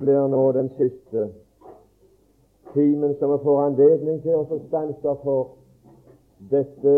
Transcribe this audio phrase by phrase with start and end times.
[0.00, 1.28] blir nå den siste
[2.74, 5.56] timen som vi får anledning til å få stanse for
[6.52, 6.94] dette,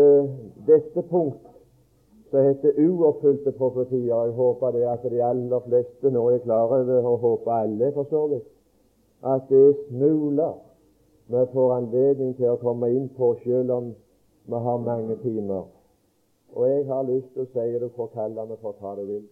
[0.67, 1.49] dette punkt
[2.31, 4.09] som heter uoppfylte profetier.
[4.25, 8.09] Jeg håper det at de aller fleste nå er klar over, og håper alle for
[8.09, 8.47] så vidt,
[9.23, 10.55] at det er smuler
[11.27, 13.93] vi får anledning til å komme inn på, selv om
[14.45, 15.69] vi har mange timer.
[16.53, 19.23] Og jeg har lyst til å si det, du får meg for hva du vil.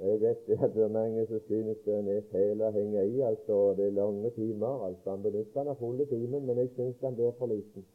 [0.00, 3.20] Jeg vet det at det er mange som synes den er feil å henge i.
[3.24, 4.84] altså Det er lange timer.
[4.86, 7.86] altså Han benytter den fulle timen, men jeg synes den blir for liten.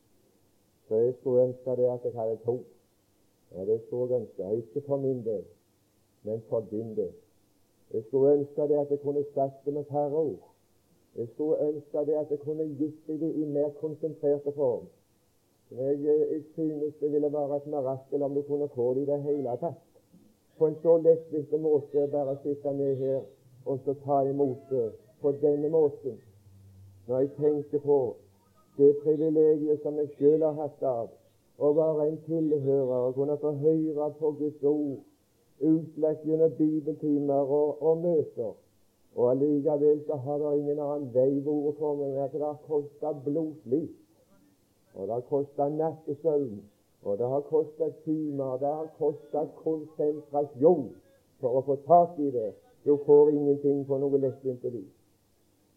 [0.87, 2.55] Så jeg skulle ønske det at jeg hadde to.
[3.55, 4.55] Ja, Det skulle jeg ønske.
[4.55, 5.43] Ikke for min del,
[6.23, 7.13] men for din del.
[7.93, 10.49] Jeg skulle ønske det at jeg kunne sagt med færre ord.
[11.17, 14.89] Jeg skulle ønske det at jeg kunne gitt deg det i mer konsentrerte form.
[15.71, 19.21] Jeg, jeg synes det ville være et mirakel om du kunne få det i det
[19.23, 19.90] hele tatt
[20.61, 23.21] på en så lettvint måte bare sitte ned her
[23.65, 26.19] og så ta imot det på denne måten.
[27.07, 27.97] Når jeg tenker på
[28.77, 31.07] det privilegiet som jeg selv har hatt av
[31.57, 34.99] å være en tilhører og kunne få høre på Guds ord
[35.71, 38.53] utlagt gjennom bibeltimer og, og møter.
[39.15, 42.61] Og allikevel så har det ingen annen vei vært for meg enn at det har
[42.67, 43.97] kostet blodslit,
[44.93, 46.61] og det har kostet nattesøvn,
[47.03, 50.89] og det har kostet timer, det har kostet konsentrasjon
[51.41, 52.51] for å få tak i det.
[52.85, 54.91] Du får ingenting på noe lettvint vis.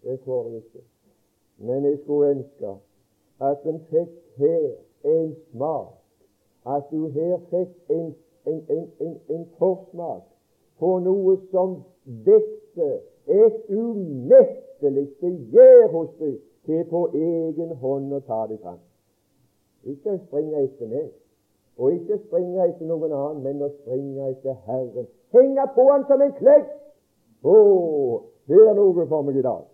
[0.04, 0.84] Det får du ikke.
[1.64, 2.74] Men jeg skulle ønske
[3.40, 4.68] at en fikk her
[5.04, 5.96] en smak,
[6.66, 8.14] at du her fikk en,
[8.46, 8.62] en,
[9.00, 10.24] en, en forsmak
[10.80, 12.88] på noe som vekte
[13.26, 18.80] et umettelig begjær hos deg til på egen hånd å ta det fram.
[19.84, 21.10] Ikke springe etter meg,
[21.78, 25.06] og ikke springe etter noen annen, men å springe etter Herren.
[25.34, 26.72] Henge på Han som en klekk!
[27.44, 27.54] Å,
[28.48, 29.64] det er noe for meg i dag.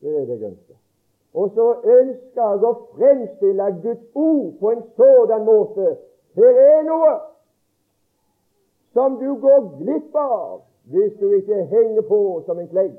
[0.00, 0.56] Det er det jeg.
[1.36, 1.66] Og så
[1.98, 5.96] ønsker jeg å fremstille Guds ord på en sådan måte.
[6.36, 7.12] Her er noe
[8.96, 10.62] som du går glipp av
[10.92, 12.94] hvis du ikke henger på som en klegg.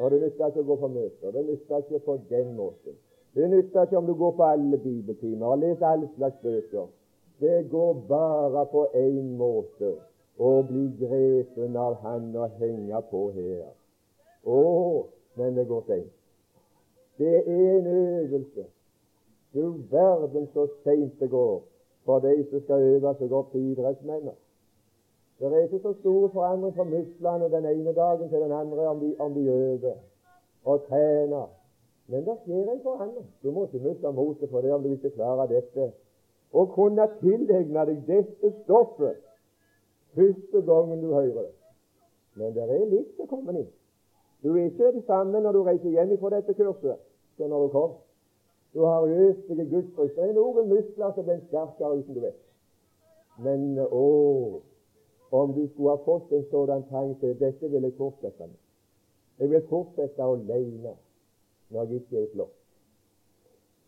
[0.00, 1.30] Og det nytter ikke å gå på møter.
[1.30, 2.96] Det nytter ikke på den måten.
[3.34, 6.86] Det nytter ikke om du går på alle bibeltimer og leser alle slags bøker.
[7.40, 9.96] Det går bare på én måte
[10.38, 13.72] å bli grepen av Han og henge på her.
[14.46, 14.60] Å,
[15.34, 16.14] men det går seint.
[17.18, 18.64] Det er en øvelse.
[19.54, 21.62] Du verden så seint det går
[22.04, 24.32] for de som skal øve seg opp til idrettsmenn.
[25.38, 29.00] Det er ikke så stor forandring for musklene den ene dagen til den andre om
[29.00, 29.96] de, om de øver
[30.64, 31.46] og trener
[32.06, 33.28] men det skjer en forandring.
[33.42, 35.90] Du må ikke miste motet for det om du ikke klarer dette.
[36.54, 39.22] Å kunne tilegne deg dette stoffet
[40.14, 41.52] første gangen du hører det.
[42.38, 43.70] Men det er litt å komme inn.
[44.44, 47.00] Du er ikke det samme når du reiser hjem fra dette kurset
[47.38, 47.94] som når du kom.
[48.74, 50.16] Du har øst deg i gudsfrykt.
[50.16, 52.40] Det er noen muskler som blir sterkere uten du vet.
[53.44, 54.04] Men å,
[55.30, 58.60] om du skulle ha fått en sånn tanke, dette vil jeg fortsette med.
[59.40, 60.94] Jeg vil fortsette alene
[61.70, 62.56] når jeg ikke er flott.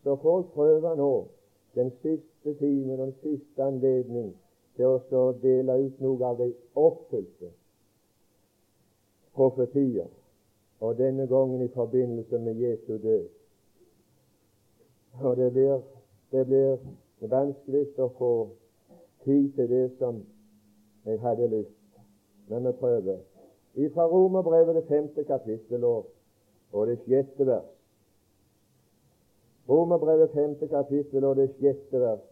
[0.03, 1.27] Så folk prøver nå
[1.75, 4.33] den siste timen og den siste anledning
[4.77, 7.51] til å dele ut noe av de oppfylte
[9.37, 10.07] profetier,
[10.79, 13.27] og denne gangen i forbindelse med Jesu død.
[15.21, 15.81] Og det blir,
[16.31, 16.77] det blir
[17.21, 18.31] vanskelig å få
[19.25, 20.21] tid til det som
[21.05, 21.73] jeg hadde lyst,
[22.47, 23.17] men vi prøver.
[23.93, 26.05] Fra Romerbrevet det femte kapittel og,
[26.71, 27.73] og det sjette vers.
[29.69, 32.25] Romerbrevet femte kapittel og det sjette vers.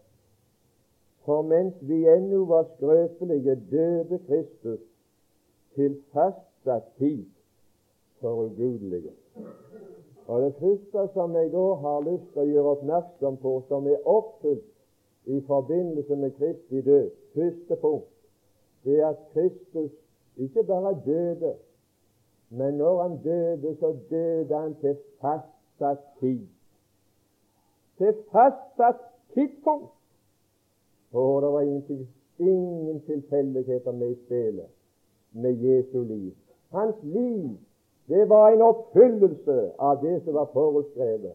[1.26, 4.80] For mens vi ennå var skrøpelige, døde Kristus
[5.74, 7.24] til fastsatt tid
[8.20, 9.12] for ugudelige.
[10.26, 14.08] Og Det første som jeg da har lyst til å gjøre oppmerksom på, som er
[14.10, 14.64] oppfylt
[15.26, 18.10] i forbindelse med Kristi død, første punkt,
[18.84, 19.90] det er at Kristus
[20.36, 21.54] ikke bare døde,
[22.50, 26.46] men når han døde, så døde han til fastsatt tid
[27.98, 29.00] til fastsatt
[29.34, 29.92] tidspunkt.
[31.12, 34.66] Og det var ingen, ingen tilfeldigheter med i spillet
[35.32, 36.34] med Jesu liv.
[36.70, 37.50] Hans liv
[38.08, 41.32] det var en oppfyllelse av det som var forutskrevet.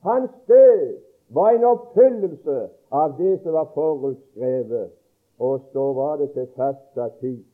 [0.00, 0.96] Hans død
[1.28, 4.90] var en oppfyllelse av det som var forutskrevet.
[5.38, 7.44] Og så var det til fastsatt tid.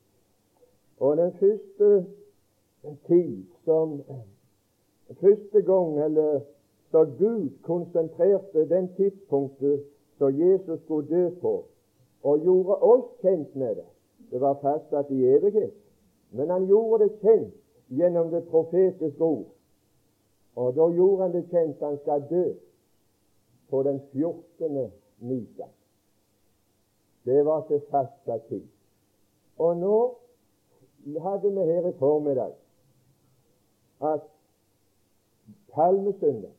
[1.00, 2.06] Og den første
[3.06, 4.02] tid som
[5.20, 6.40] Første gang, eller
[6.90, 9.84] så Gud konsentrerte den tidspunktet
[10.18, 11.64] som Jesus skulle dø på,
[12.22, 13.86] og gjorde oss kjent med det.
[14.30, 15.74] Det var fastsatt i evighet,
[16.30, 17.54] men han gjorde det kjent
[17.88, 19.46] gjennom det profetiske ord.
[20.56, 22.44] Og da gjorde han det kjent han skal dø
[23.70, 24.90] på den 14.
[25.18, 25.72] Nisan.
[27.24, 28.66] Det var til fastsatt tid.
[29.58, 29.98] Og nå
[31.20, 32.52] hadde vi her i formiddag
[34.00, 34.20] at
[35.74, 36.54] palmesøndag,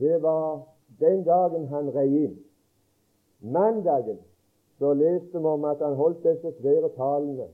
[0.00, 0.62] det var
[1.00, 2.36] den dagen han rei inn.
[3.40, 4.18] Mandagen
[4.78, 7.48] så leste vi om at han holdt disse svære talene.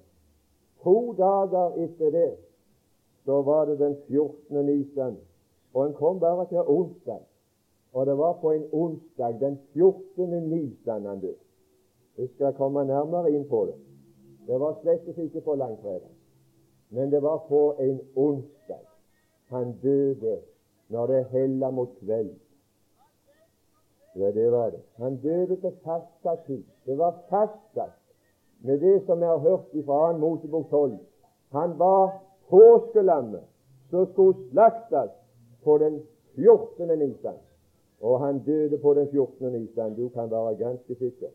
[0.83, 2.33] To dager etter det
[3.25, 4.67] så var det den 14.
[4.67, 5.17] nisan,
[5.75, 7.23] og han kom bare til onsdag.
[7.93, 10.49] Og det var på en onsdag, den 14.
[10.49, 11.35] nisan, han døde.
[12.17, 13.75] Vi skal komme nærmere inn på det.
[14.47, 16.13] Det var slett ikke på langfredag,
[16.89, 18.85] men det var på en onsdag.
[19.49, 20.39] Han døde
[20.89, 22.35] når det hella mot kveld.
[24.17, 24.81] Ja, det var det.
[24.97, 26.65] Han døde til fasta tid.
[26.87, 27.99] Det var fastsatt
[28.61, 30.19] med det som jeg har hørt fra 2.
[30.19, 30.99] Mosebok 12.
[31.53, 33.43] Han var påskelammet
[33.91, 35.11] som skulle slaktes
[35.65, 36.03] på den
[36.35, 36.99] 14.
[36.99, 37.35] nisan.
[38.01, 39.53] Og han døde på den 14.
[39.53, 39.95] nisan.
[39.95, 41.29] Du kan være ganske sikker.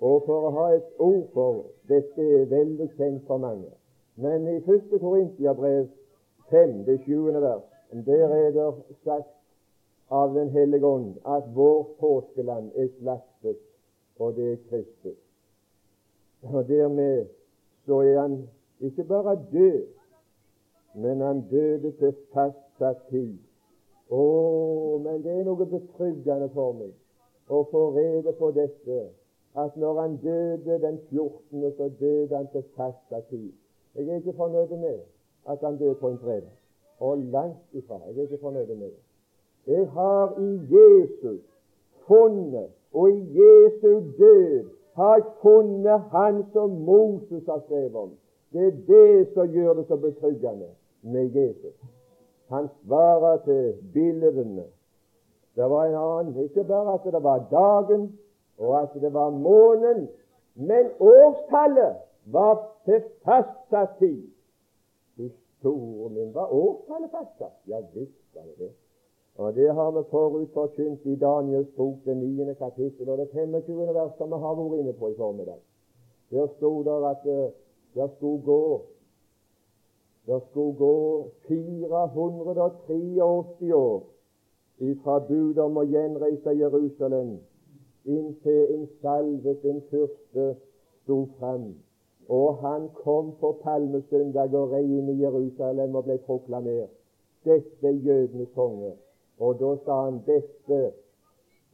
[0.00, 3.70] Og for å ha et ord for dette er veldig kjent for mange.
[4.14, 5.00] Men i 1.
[5.00, 5.88] Korintiabrev
[6.50, 7.32] 5, det 7.
[7.32, 7.62] vers,
[8.06, 8.74] der er det
[9.04, 9.34] sagt
[10.10, 13.58] av Den hellige ånd at vår påskeland er slaktet,
[14.18, 15.18] og det er Kristus.
[16.42, 17.26] Og dermed
[17.86, 18.48] så er han
[18.80, 19.82] ikke bare død,
[20.94, 23.38] men han døde til fastsatt tid.
[24.10, 24.22] Å,
[25.02, 26.92] men det er noe betryggende for meg
[27.48, 29.00] å få rede på dette,
[29.58, 33.52] at når han døde den 14., så døde han til fastsatt tid.
[33.94, 34.98] Jeg er ikke fornøyd med
[35.48, 36.52] at han døde på en fredag.
[37.00, 38.00] Og langt ifra.
[38.06, 39.02] Jeg er ikke fornøyd med det.
[39.66, 41.40] Jeg har i Jesus
[42.06, 48.10] funnet, og i Jesu død har jeg funnet Han som Moses har skrevet om.
[48.52, 50.66] Det er det som gjør det så betryggende
[51.02, 51.74] med Jesus.
[52.48, 54.64] Han svarer til billedene.
[55.56, 58.18] Det var en annen, ikke bare at det var dagen,
[58.58, 60.08] og at det var månen,
[60.54, 61.94] men årstallet
[62.24, 64.22] var til fastsatt tid.
[65.18, 65.28] Du
[65.58, 67.60] store min, var årtallet fastsatt?
[67.66, 68.72] Ja visst var det det.
[69.36, 73.94] Og Det har vi forut forkynt i Daniels bok, det niende kapittel, og det 25.
[73.94, 75.60] vers som vi har vært inne på i formiddag.
[76.30, 77.24] Der sto det at
[77.94, 78.80] det skulle gå
[80.26, 83.22] det skulle gå 483
[83.72, 84.02] år
[84.78, 87.34] ifra bud om å gjenreise Jerusalem
[88.04, 90.46] inntil en salvet, en fyrste,
[91.02, 91.74] sto fram.
[92.28, 96.92] Og han kom på palmesøndag og rei inn i Jerusalem og ble proklamert.
[97.44, 98.94] Dette er jødenes konge.
[99.38, 100.80] Og da sa han dette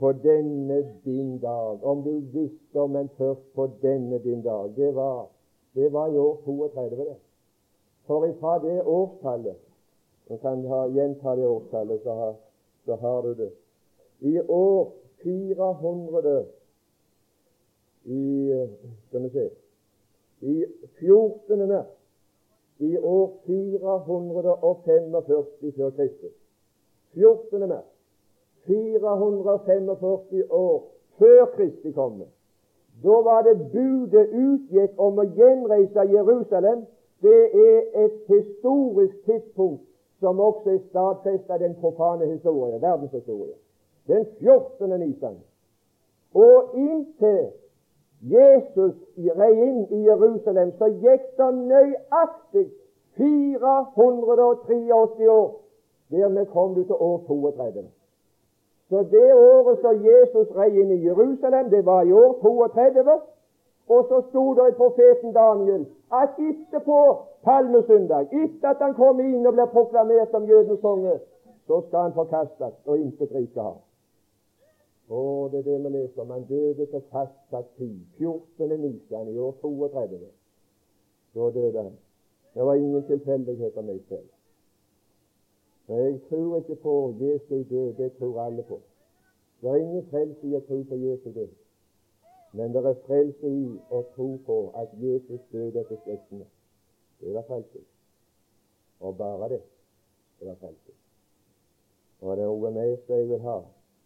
[0.00, 1.84] på denne din dag.
[1.84, 4.72] Om du visste om en først på denne din dag.
[4.76, 5.26] Det var,
[5.74, 7.16] det var i år 32, det.
[8.06, 9.56] For ifra det årstallet
[10.28, 12.34] Du kan ha, gjenta det årstallet, så har,
[12.84, 13.50] så har du det.
[14.20, 14.92] I år
[15.22, 16.44] 400
[18.04, 18.22] i
[19.08, 19.50] Skal vi se
[20.40, 20.64] I
[20.98, 21.68] 14.
[21.68, 21.86] mars
[22.78, 26.32] i år 445 før Kristus
[27.14, 27.68] 14.
[27.68, 27.90] mars
[28.66, 32.24] 445 år før Kristi komme.
[33.02, 36.84] Da var det budet utgikk om å gjenreise Jerusalem.
[37.22, 39.84] Det er et historisk tidspunkt
[40.20, 43.56] som også er stadfestet den profane historie, verdenshistorie.
[44.08, 45.00] Den 14.
[45.00, 45.38] nisan.
[46.34, 47.50] Og inntil
[48.20, 52.70] Jesus rei inn i Jerusalem, så gikk det nøyaktig
[53.16, 55.60] 483 år
[56.10, 57.84] Dermed kom du til år 32.
[58.88, 63.20] Så det året som Jesus rei inn i Jerusalem, det var i år 32.
[63.88, 69.46] Og så sto det i profeten Daniel at etterpå palmesøndag, etter at han kom inn
[69.46, 71.18] og ble proklamert som jødens konge,
[71.66, 73.72] så skal han forkastes og intet rike ha.
[75.10, 76.30] Å, det er det vi leser om.
[76.30, 77.96] Han døde til fastsatt tid.
[78.18, 78.76] 14.
[78.80, 80.20] nisan i år 32.
[81.34, 81.96] Da døde han.
[82.54, 84.28] Det var ingen tilfeldigheter meg selv.
[85.88, 87.94] Men jeg tror ikke på Jesu død.
[87.98, 88.78] Det tror alle på.
[89.62, 91.56] Det er ingen frelse i å tro på Jesu død.
[92.52, 96.46] Men det er frelse i å tro på at Jesus døde etter slektene.
[97.20, 97.82] Det var frelse.
[99.00, 99.60] Og bare det.
[100.38, 100.94] Det var frelse.
[102.20, 103.58] Og det er noe mer som jeg vil ha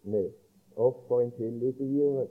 [0.03, 0.44] med.
[0.75, 2.29] Offer en tillit i givet.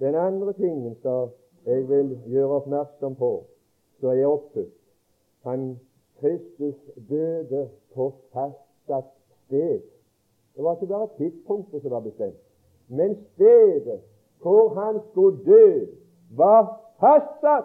[0.00, 1.28] Den andre tingen som
[1.66, 3.44] jeg vil gjøre oppmerksom på,
[4.00, 4.72] så er oppfylt
[5.44, 5.78] Han
[6.20, 6.76] Kristus
[7.08, 9.12] døde på fastsatt
[9.46, 9.80] sted.
[10.56, 12.40] Det var ikke bare tidspunktet som var bestemt,
[12.88, 14.00] men stedet
[14.42, 15.86] hvor han skulle dø,
[16.36, 17.64] var fastsatt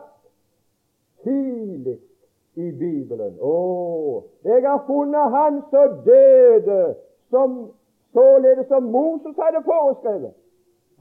[1.24, 2.00] tidlig
[2.56, 3.36] i Bibelen.
[3.40, 6.80] Å, jeg har funnet han som døde,
[7.30, 7.58] som
[8.14, 10.34] således som Moses hadde foreskrevet.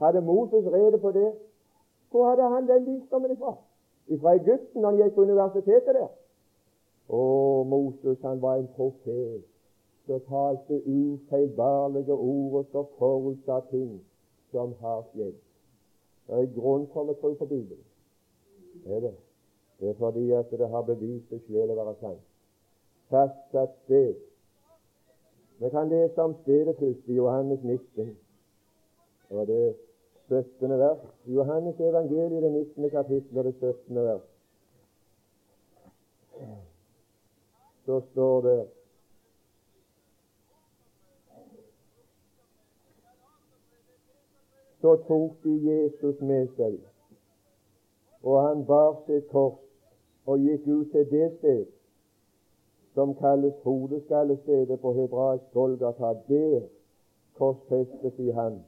[0.01, 1.31] Hadde Moses rede på det?
[2.11, 3.55] Hvor hadde han den visdommen ifra?
[4.07, 6.09] Ifra Egypten, han gikk på universitetet der.
[7.09, 7.21] Å,
[7.63, 9.45] Moses, han var en profet
[10.05, 13.99] som talte ufeilbarlige ord og så forutsa ting
[14.51, 15.37] som har skjedd.
[16.27, 17.85] Det er grunn for å tro på Bibelen.
[18.85, 19.15] Det er det.
[19.79, 22.25] Det er fordi at det har bevist seg selv å være sant.
[23.09, 24.17] Fastsatt sted.
[25.59, 28.17] Vi kan lese om stedet først i Johannes 19.
[29.29, 29.75] Og det
[30.27, 30.69] 17.
[30.79, 30.97] vers.
[31.25, 32.89] Johannes evangeliet, det 19.
[32.89, 33.95] kapittel og det 17.
[33.95, 34.21] vers.
[37.85, 38.67] Så står det
[44.81, 46.77] Så tok de Jesus med seg,
[48.23, 49.59] og han bar sitt kors
[50.25, 51.65] og gikk ut til det sted
[52.99, 56.13] som kalles hodeskallestedet på hebraisk Golgata.
[56.27, 56.61] Der
[57.37, 58.63] korsfestes i han.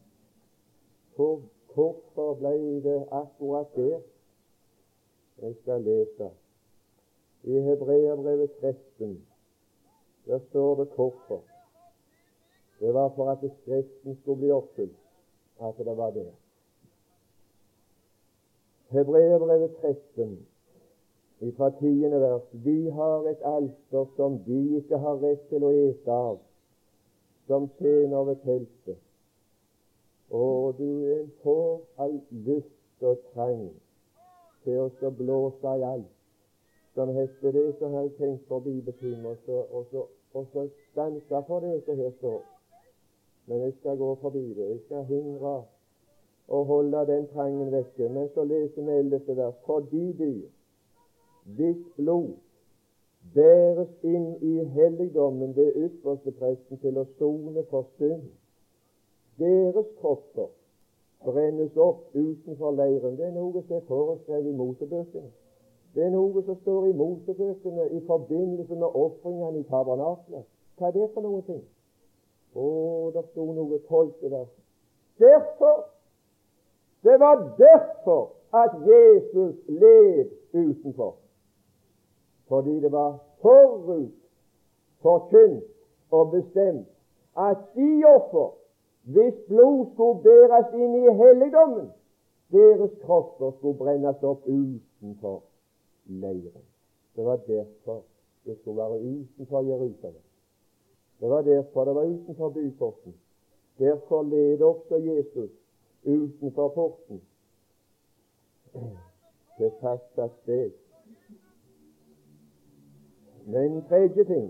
[1.15, 1.41] For
[1.73, 3.99] hvorfor ble det akkurat der?
[5.41, 6.29] Jeg skal lese.
[7.43, 9.27] I Hebreabrevet 13
[10.25, 11.41] der står det hvorfor.
[12.79, 14.97] Det var for at Skriften skulle bli oppfylt
[15.61, 16.31] at det var der.
[18.89, 20.47] Hebreabrevet 13
[21.57, 22.43] fra tiende vers.
[22.53, 26.37] Vi har et alter som de ikke har rett til å ete av,
[27.47, 29.01] som tjener ved teltet.
[30.31, 33.67] Og du får all lyst og trang
[34.63, 36.11] til å blåse i alt
[36.95, 40.47] som heter det som har tenkt på bibeltimen, og så, og
[40.91, 42.41] stanse for det som her står.
[43.45, 44.69] Men jeg skal gå forbi det.
[44.69, 45.63] Jeg skal hindre
[46.47, 48.09] og holde den trangen vekke.
[48.09, 49.55] Men så leser vi ellevte vers.
[49.65, 50.47] Fordi dyr
[51.43, 52.33] hvis blod
[53.33, 58.23] bæres inn i helligdommen ved ypperste presten til å sone for synd.
[59.39, 60.49] Deres kropper
[61.25, 63.17] brennes opp utenfor leiren.
[63.17, 65.29] Det er noe som er foreskrevet i motebøkene.
[65.95, 70.45] Det er noe som står i motebøkene i forbindelse med ofringene i tabernaklet.
[70.77, 71.63] Hva er det for noe ting?
[72.55, 72.67] Å,
[73.15, 74.47] det sto noe tolvte der.
[75.21, 75.87] Derfor
[77.01, 81.15] Det var derfor at Jesus led utenfor
[82.51, 84.11] fordi det var forut
[85.01, 85.63] forkynt
[86.11, 86.87] og bestemt
[87.37, 88.49] at de offer,
[89.03, 91.87] hvis blod skulle bæres inn i helligdommen,
[92.51, 95.37] deres kropper skulle brennes opp utenfor
[96.05, 96.65] leiren.
[97.15, 98.03] Det var derfor
[98.45, 100.25] det skulle være utenfor Jerusalem.
[101.19, 103.15] Det var derfor det var utenfor byporten.
[103.79, 105.51] Derfor led også Jesus
[106.03, 107.21] utenfor porten
[109.57, 110.80] til fastsatt sted
[113.45, 114.47] men en tredje ting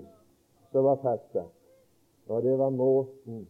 [0.71, 1.55] som var fastsatt,
[2.27, 3.47] og det var måten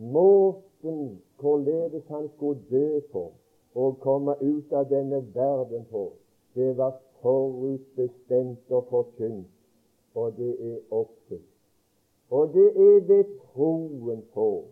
[0.00, 3.32] måten hvorledes han skulle dø på
[3.74, 6.12] og komme ut av denne verden på.
[6.54, 9.46] Det var forutbestemt og forkynt,
[10.14, 11.46] og det er oppfylt.
[12.30, 14.64] Og det er ved troen på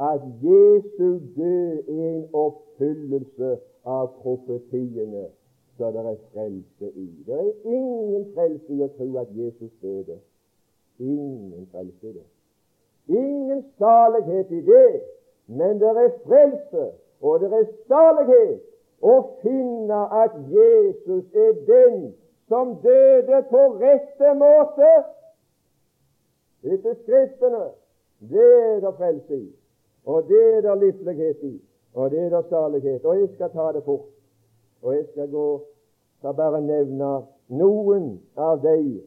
[0.00, 5.28] at Jesu død er en oppfyllelse av profetiene
[5.82, 7.24] så det er frelse i.
[7.26, 10.18] Det er ingen frelse i å tro at Jesus døde.
[11.02, 12.26] Ingen frelse i det.
[13.18, 15.00] Ingen salighet i det,
[15.46, 16.84] men det er frelse,
[17.20, 18.60] og det er salighet
[19.02, 21.98] å finne at Jesus er den
[22.46, 24.92] som døde på rette måte
[26.62, 27.64] Disse Skriftene.
[28.30, 29.50] Det er det frelse i,
[30.06, 31.56] og det er det livslighet i,
[31.98, 33.04] og det er det salighet.
[33.04, 34.06] Og jeg skal ta det fort.
[34.82, 35.46] Og jeg skal gå
[36.22, 37.06] skal bare nevne
[37.50, 39.00] noen av de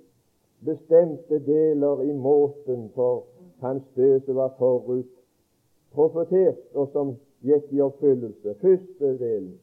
[0.67, 3.23] bestemte deler i måten for
[3.63, 5.13] hans død som var forut
[5.95, 7.13] profetert, og som
[7.47, 8.57] gikk i oppfyllelse.
[8.59, 9.53] Første delen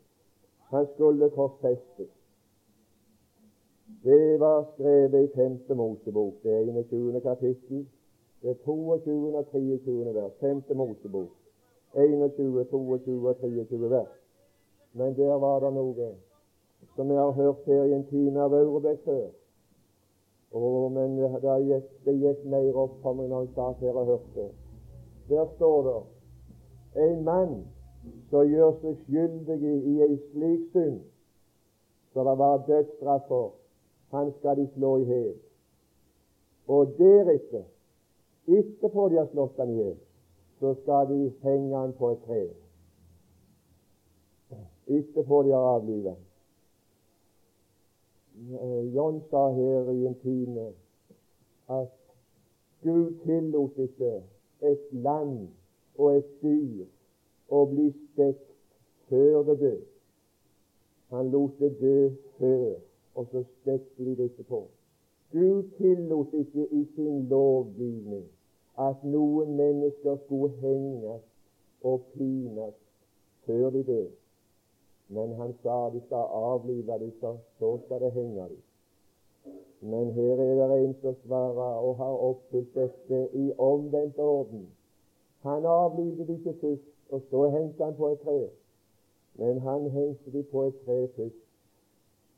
[0.72, 2.08] han skulle korsfestes.
[4.02, 7.20] Det var skrevet i Femte Mosebok, det 21.
[7.20, 7.84] kapittel,
[8.42, 9.36] det 22.
[9.36, 10.14] og 23.
[10.14, 10.32] vers.
[10.40, 11.30] Femte Mosebok,
[11.94, 14.20] 21, 22 og 23 vers.
[14.92, 16.14] Men der var det noe
[16.96, 19.28] som jeg har hørt her i en time av Aurebekk før.
[20.52, 21.30] Oh, men det
[21.66, 24.50] gikk, det gikk mer opp for meg når jeg satt her og hørte.
[25.30, 27.54] Der står det en mann
[28.28, 31.00] som gjør seg skyldig i, ei slik synd
[32.12, 33.52] så det var dødsstraff for,
[34.10, 35.36] han skal de slå i hjel.
[36.68, 37.64] Og deretter,
[38.48, 39.96] etterpå de har slått han i hjel,
[40.60, 42.42] så skal de henge han på et tre.
[44.98, 46.20] Etterpå de har avlivet han.
[48.50, 50.66] Eh, John sa her i en time
[51.68, 51.90] at
[52.82, 54.22] Gud tillot ikke
[54.62, 55.48] et land
[55.98, 56.86] og et dyr
[57.52, 58.48] å bli stekt
[59.08, 59.82] før det død.
[61.12, 61.96] Han lot det dø
[62.38, 62.70] før,
[63.14, 64.64] og så stekte de dette på.
[65.32, 68.24] Gud tillot ikke i sin lovgivning
[68.80, 71.22] at noen mennesker skulle henges
[71.84, 72.74] og pines
[73.46, 74.21] før de døde.
[75.08, 78.62] Men han sa de skal avlive dem, så, så skal det henge dem.
[79.80, 84.68] Men her er det en som svarer og har oppfylt dette i omvendt orden.
[85.42, 88.48] Han avlivet dem ikke først, og så hengte han på et tre.
[89.34, 91.42] Men han hengte dem på et tre først.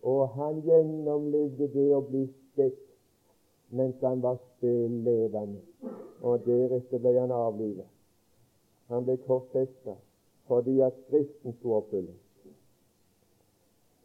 [0.03, 2.91] Og han gjennomlevde det å bli stekt
[3.71, 5.61] mens han var levende.
[6.23, 7.89] Og deretter ble han avlivet.
[8.89, 9.99] Han ble korsfesta
[10.49, 12.24] fordi at Skriften skulle oppfylles.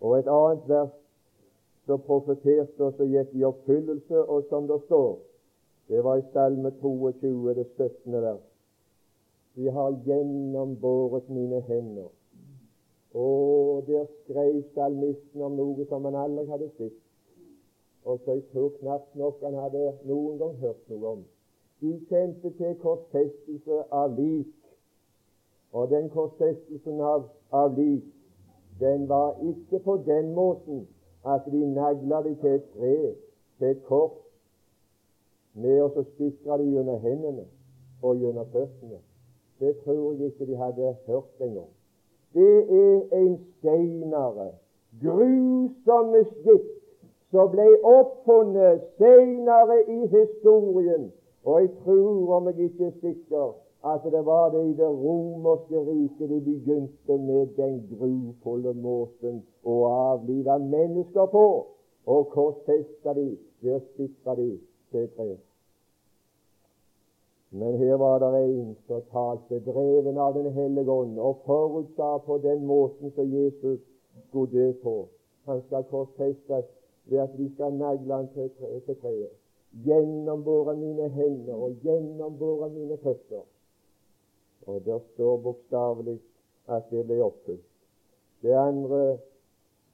[0.02, 0.94] Og et annet vers
[1.86, 5.18] som profeterte og som gikk i oppfyllelse, og som det står,
[5.90, 8.14] det var i Salme 22, det 17.
[8.22, 8.46] vers.
[9.56, 12.12] De har gjennombåret mine hender.
[13.14, 17.00] Og der skrev salmisten om noe som han aldri hadde sett,
[18.06, 21.26] og som jeg tror knapt nok han hadde noen gang hørt noe om.
[21.82, 24.54] De kjente til korsfestelse av lik,
[25.74, 28.06] og den korsfestelsen av, av lik
[28.80, 30.88] den var ikke på den måten
[31.26, 33.16] at de nagla det til et tre,
[33.58, 34.12] til et kors,
[35.54, 37.46] med oss og spikra det gjennom hendene
[38.02, 39.00] og gjennom føttene.
[39.60, 41.72] Det tror jeg ikke de hadde hørt engang.
[42.34, 44.52] Det er en steinere,
[45.02, 46.70] grusomme skikk
[47.32, 51.10] som ble oppfunnet senere i historien.
[51.44, 55.80] Og jeg tror, om jeg ikke er sikker, at det var det i det romerske
[55.80, 61.46] riket de begynte med den grufulle måten å avlive mennesker på
[62.06, 63.30] og korsfeste de
[63.62, 64.50] ved å spikre de
[64.92, 65.30] til tre.
[67.52, 72.38] Men her var det en som talte, dreven av Den hellige ånd, og forutsa på
[72.38, 73.80] den måten som Jesus
[74.28, 75.08] skulle dø på.
[75.46, 76.66] Han skal korsfestes
[77.06, 78.52] ved at vi skal nagle han til,
[79.02, 79.34] treet.
[79.86, 83.46] Gjennombore mine hender og gjennombore mine føtter.
[84.68, 86.20] Og der står bokstavelig
[86.68, 87.66] at det ble oppfylt.
[88.42, 89.18] Det andre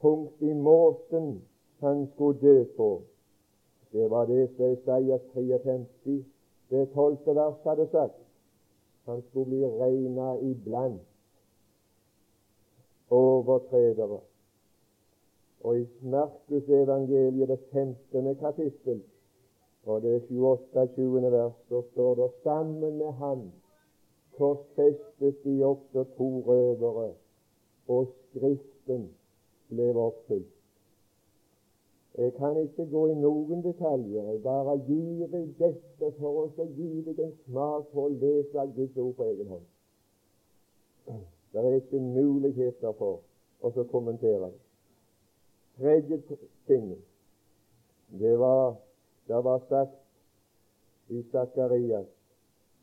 [0.01, 1.41] punkt i måten
[1.79, 3.01] han skulle dø på,
[3.91, 6.25] det var det som Isaias 53,
[6.69, 8.21] det tolvte vers hadde sagt.
[9.05, 11.01] Han skulle bli regna iblant
[13.09, 14.19] overtredere.
[15.63, 18.35] Og i Markus evangeliet, det 15.
[18.35, 19.03] kapittel,
[19.85, 21.31] og det 28.
[21.31, 23.51] vers, så står det sammen med ham
[24.37, 27.13] korsfestet de også to røvere,
[27.87, 29.09] og Skriften
[29.69, 30.51] ble oppfylt.
[32.17, 34.29] Jeg kan ikke gå i noen detaljer.
[34.31, 38.99] Jeg bare gir deg dette for å gi deg en smak for å lese Guds
[39.03, 39.65] ord på egen hånd.
[41.51, 43.19] Det er ikke muligheter for
[43.59, 44.61] å kommentere det.
[45.75, 46.21] Tredje
[46.67, 46.95] ting
[48.15, 48.77] det var,
[49.27, 52.07] det var sagt i Sakarias,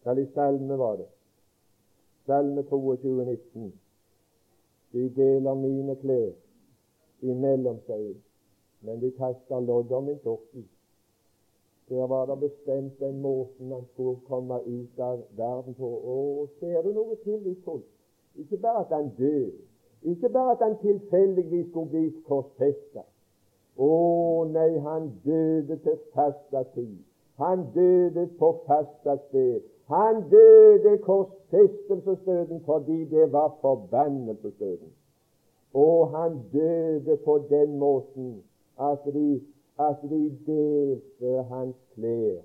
[0.05, 1.09] eller i Salme var det,
[2.27, 3.73] Salme 22, 19.
[4.93, 6.31] De deler mine klær
[7.23, 8.13] imellom seg,
[8.87, 10.69] men de kaster lodd om min kjortel.
[11.91, 15.91] Der var det bestemt den måten han skulle komme ut av verden på.
[16.15, 17.91] Og ser du noe tillitsfullt?
[18.39, 19.59] Ikke bare at han døde,
[20.03, 23.03] ikke bare at han tilfeldigvis skulle bli korsfesta.
[23.77, 23.91] Å
[24.53, 26.99] nei, han døde til fasta tid.
[27.43, 29.72] Han døde på fasta sted.
[29.87, 34.93] Han døde korsfestelsesdøden fordi det var forbannelsesdøden.
[35.75, 38.43] Og han døde på den måten
[38.81, 39.43] at de,
[39.79, 42.41] at de delte hans klær,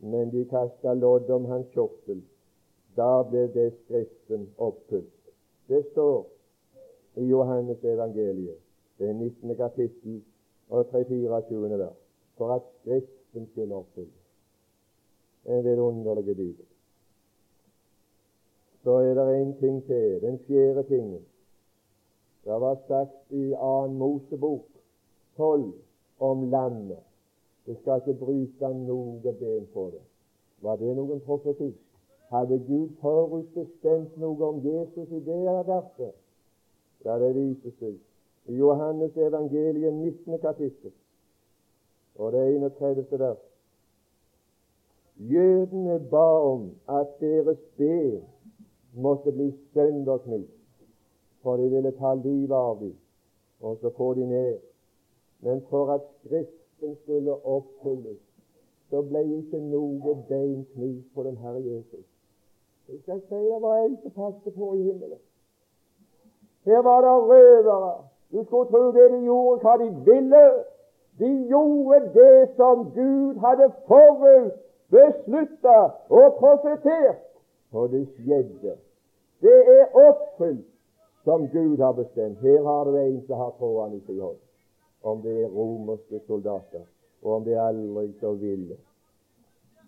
[0.00, 2.22] men de kasta lodd om hans kjortel.
[2.96, 5.32] Da ble det Skriften oppfylt.
[5.68, 6.26] Det står
[7.16, 8.58] i Johannes evangeliet,
[8.98, 9.56] det 19.
[9.56, 10.22] kapittel
[10.70, 12.00] og 3-24 vers,
[12.36, 14.17] for at Skriften skulle oppfylles
[15.44, 16.66] en vidunderlig bibel.
[18.82, 21.24] Så er det en ting til, den fjerde tingen.
[22.44, 24.66] Det var sagt i annen Mosebok
[25.36, 25.72] tolv
[26.18, 27.02] om landet.
[27.66, 30.04] Det skal ikke bryte noe ben på det.
[30.62, 31.74] Var det noen profeti?
[32.32, 36.14] Hadde Gud forutbestemt noe om Jesus i det verset?
[37.04, 37.98] Ja, det viser seg
[38.48, 40.38] i Johannes evangeliet 19.
[40.38, 40.92] kapittel
[42.18, 43.04] og det 31.
[43.18, 43.47] vers.
[45.18, 48.22] Jødene ba om at deres ben
[48.94, 50.52] måtte bli sønderknust,
[51.42, 52.94] for de ville ta livet av dem.
[53.60, 54.58] Og så får de ned
[55.40, 58.18] Men for at Skriften skulle oppfylles,
[58.90, 62.06] så ble ikke noe bein knust på den Herre Jesus.
[62.88, 65.18] Jeg skal si det var en som passet på i himmelen.
[66.64, 68.04] Her var det røvere.
[68.32, 70.44] Du skulle tro det de gjorde, hva de ville.
[71.18, 77.24] De gjorde det som Gud hadde forut beslutta og profetert,
[77.72, 78.74] og det skjedde.
[79.40, 80.66] Det er oppfylt
[81.24, 82.40] som Gud har bestemt.
[82.40, 84.40] Her har du en som har trådene i sin hånd.
[85.02, 86.84] Om det er romerske soldater,
[87.22, 88.76] og om det er aldri så ville.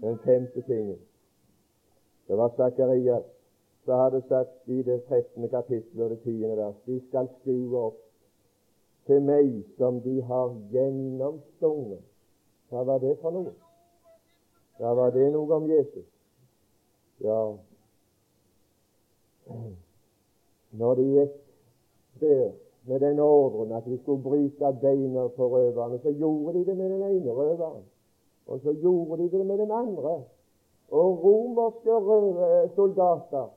[0.01, 0.99] Den femte tingen
[2.29, 3.25] Det var Sakarias
[3.85, 5.49] som hadde sagt i det 13.
[5.49, 6.49] kapittelet og det 10.
[6.57, 7.99] vers De skal skrive opp
[9.07, 12.05] til meg som de har gjennomstunget.
[12.71, 13.70] Hva var det for noe?
[14.81, 16.07] Ja, var det noe om Jesus?
[17.21, 17.41] Ja,
[20.71, 21.37] når de gikk
[22.21, 22.51] der
[22.89, 26.91] med den ordren at de skulle bryte beina på røverne, så gjorde de det med
[26.91, 27.85] den ene røveren.
[28.47, 30.23] Og så gjorde de det med den andre.
[30.91, 33.49] Og romerske soldater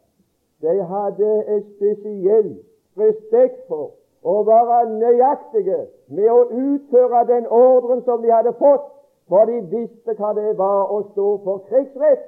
[0.61, 2.57] de hadde et spesiell
[2.97, 3.91] respekt for
[4.23, 8.85] å være nøyaktige med å utføre den ordren som de hadde fått,
[9.33, 12.25] for de visste hva det var å stå for krigsrett,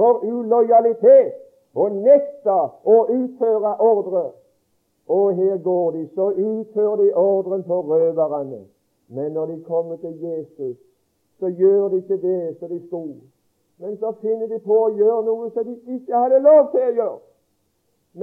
[0.00, 1.34] for ulojalitet,
[1.76, 2.54] og nekta
[2.88, 4.22] å utføre ordre.
[5.12, 8.62] Og her går de, så utfører de ordren på røverne.
[9.12, 10.78] Men når de kommer til Jesus,
[11.38, 13.20] så gjør de ikke det som de skulle.
[13.76, 16.96] Men så finner de på å gjøre noe som de ikke hadde lov til å
[17.02, 17.22] gjøre.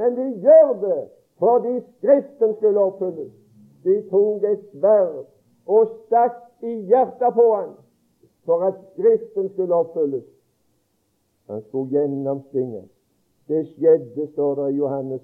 [0.01, 0.99] Men de gjør det
[1.37, 3.33] fordi Skriften skulle oppfylles.
[3.85, 5.25] De tok et sverd
[5.69, 7.75] og stakk i hjertet på han
[8.45, 10.23] for at Skriften skulle oppfylles.
[11.49, 12.89] Han skulle gjennomstinges.
[13.47, 15.21] Det skjedde, står det i Johannes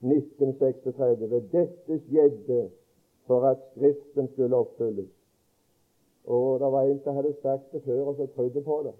[0.00, 1.20] 1936.
[1.52, 2.70] Dette skjedde
[3.26, 5.10] for at Skriften skulle oppfylles.
[6.24, 8.94] Og det var en som hadde sagt det før, og som trodde på det.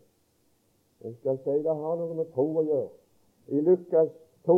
[1.05, 2.91] Jeg skal si det har noe med tro å gjøre.
[3.53, 4.11] I Lukas
[4.49, 4.57] 2,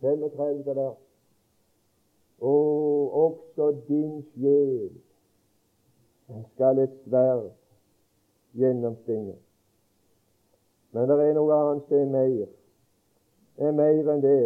[0.00, 0.94] 35 der
[2.40, 4.90] Og også din sjel
[6.54, 7.50] skal et sverd
[8.52, 9.36] gjennomstinge.
[10.92, 12.48] Men det er noe annet som er mer
[13.58, 14.42] Det er mer enn det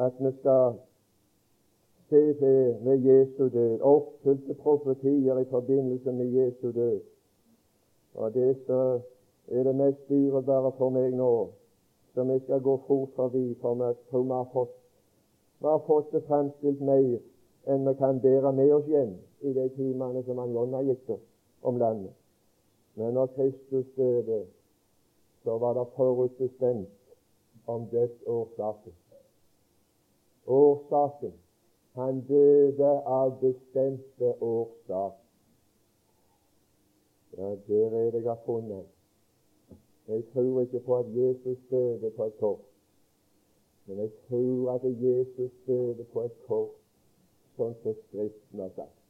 [0.00, 0.74] at vi skal
[2.10, 7.00] se til ved Jesu død, oppfylte profetier i forbindelse med Jesu død.
[8.14, 9.00] Og det som
[9.48, 11.30] er det mest dyrebare for meg nå,
[12.14, 14.74] som jeg skal gå fort forbi, for vi tror vi har fått,
[15.60, 17.20] vi har fått det fremstilt mer
[17.70, 21.22] enn vi kan bære med oss hjem i de timene som han Jonna gikk oss
[21.62, 22.19] om landet.
[23.00, 24.46] Men når Kristus døde,
[25.44, 26.88] så var det forutbestemt
[27.66, 28.92] om dødsårsaken.
[30.46, 31.32] Årsaken
[31.92, 35.12] Han døde av bestemte årsak.
[37.36, 38.84] Ja, der er det jeg har funnet
[40.08, 42.66] Jeg tror ikke på at Jesus døde på et kors,
[43.86, 46.76] men jeg tror at Jesus døde på et kors
[47.56, 49.00] sånn som Skriften har sagt.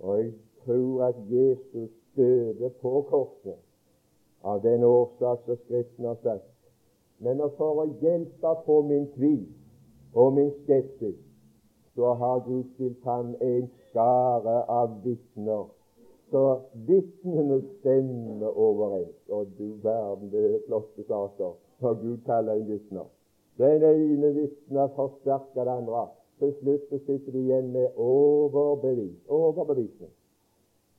[0.00, 0.32] Og jeg
[0.64, 3.60] tror at Jesus døde på korset
[4.44, 6.54] av den årsak som Skriften har sagt
[7.24, 9.44] men for å hjelpe på min tvil
[10.18, 11.16] og min skepsis,
[11.94, 15.68] så har Gud stilt fram en skare av vitner.
[16.32, 16.42] Så
[16.88, 19.14] vitnene stemmer overens.
[19.30, 23.06] Og du verden, det er flotte saker når Gud kaller en vitner.
[23.62, 26.08] Den ene vitnet forsterker det andre.
[26.42, 29.20] Til slutt sitter du igjen med overbevis.
[29.30, 30.10] Overbevisning.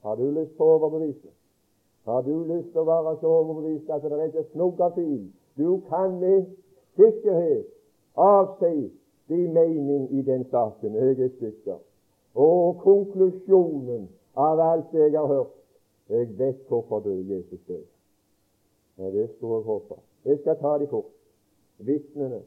[0.06, 1.32] Har du lyst på overbevise?
[2.06, 5.26] Har du lyst til å være så overbevist at det er ikke snugg av tvil
[5.58, 6.46] du kan med
[6.96, 7.66] sikkerhet
[8.16, 8.92] avsi
[9.28, 10.96] din mening i den saken.
[10.96, 11.78] Jeg er sikker.
[12.36, 15.54] Og konklusjonen av alt jeg har hørt
[16.10, 17.86] Jeg vet hvorfor du Jesus død.
[18.98, 19.96] Ja, det skulle jeg håpe.
[20.26, 21.12] Jeg skal ta de fort.
[21.78, 22.42] Vitnene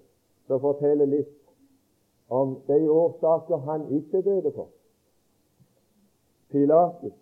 [0.46, 1.34] som forteller litt
[2.28, 4.68] om de årsaker han ikke døde for.
[6.50, 7.18] Pilatus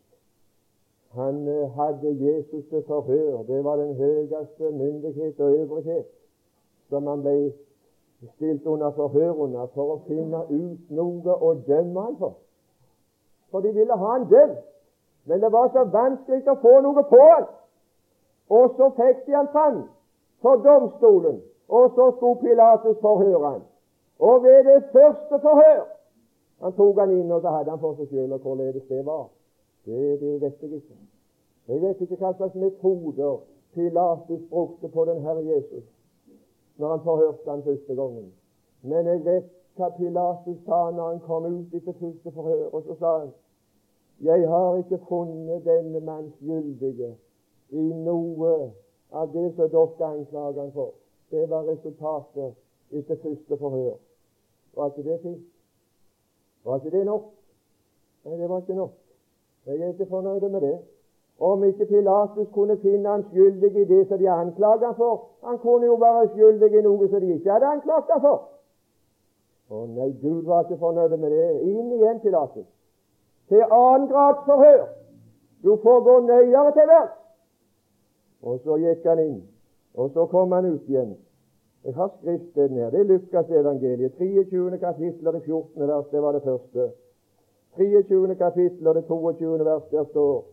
[1.17, 3.43] han eh, hadde Jesus til forhør.
[3.49, 6.07] Det var den høyeste myndighet og øvrighet
[6.89, 7.53] som han ble
[8.35, 12.37] stilt under forhør under for å finne ut noe å dømme han for.
[13.51, 14.63] For de ville ha han dømt,
[15.27, 17.47] men det var så vanskelig å få noe på han.
[18.51, 19.83] Og så fikk de han fram
[20.43, 23.63] for domstolen, og så skulle Pilatus forhøre han.
[24.19, 25.85] Og ved det første forhør
[26.61, 29.27] han tok han inn, og så hadde han for seg sjøl, og hvorledes det var.
[29.87, 30.97] Det, det vet jeg ikke.
[31.69, 33.37] Jeg vet ikke hva slags metoder
[33.75, 35.85] Pilatus brukte på den Herre Jesus
[36.77, 38.33] når han forhørte han første gangen.
[38.83, 39.47] Men jeg vet
[39.77, 42.69] hva Pilatus sa når han kom ut etter første forhør.
[42.73, 43.33] Og så sa han
[44.21, 47.15] Jeg har ikke funnet denne mann skyldige
[47.71, 48.53] i noe
[49.13, 50.95] av det som dere anklager han for.
[51.31, 52.55] Det var resultatet
[52.91, 53.99] etter første forhør.
[54.77, 55.45] Var ikke det fint?
[56.65, 57.33] Var ikke det nok?
[58.25, 59.06] Nei, det var ikke nok.
[59.67, 60.79] Jeg er ikke fornøyd med det.
[61.41, 65.59] Om ikke Pilatus kunne finne han skyldig i det som de anklaget han for Han
[65.59, 68.39] kunne jo være skyldig i noe som de ikke hadde anklaget han for.
[69.71, 71.51] Å nei, Gud var ikke fornøyd med det.
[71.67, 72.67] Inn igjen, Pilatus
[73.49, 74.87] til annengrads forhør.
[75.65, 77.21] Du får gå nøyere til verks.
[78.43, 79.39] Og så gikk han inn,
[79.95, 81.17] og så kom han ut igjen.
[81.85, 82.91] Jeg har skriftsteden her.
[82.91, 84.79] Det er Lukas evangeliet, 23.
[84.79, 85.89] kapittel og det 14.
[85.89, 86.07] vers.
[86.11, 86.91] Det var det første.
[87.77, 88.35] 23.
[88.35, 89.65] kapittel og det 22.
[89.65, 89.83] vers.
[89.91, 90.45] Der står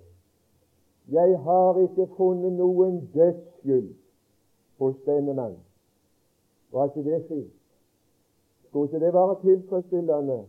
[1.12, 3.96] Jeg har ikke funnet noen dødsskyld
[4.80, 5.58] hos denne mann.
[6.72, 7.54] Var ikke det fint?
[8.68, 10.44] Skulle ikke det være tilfredsstillende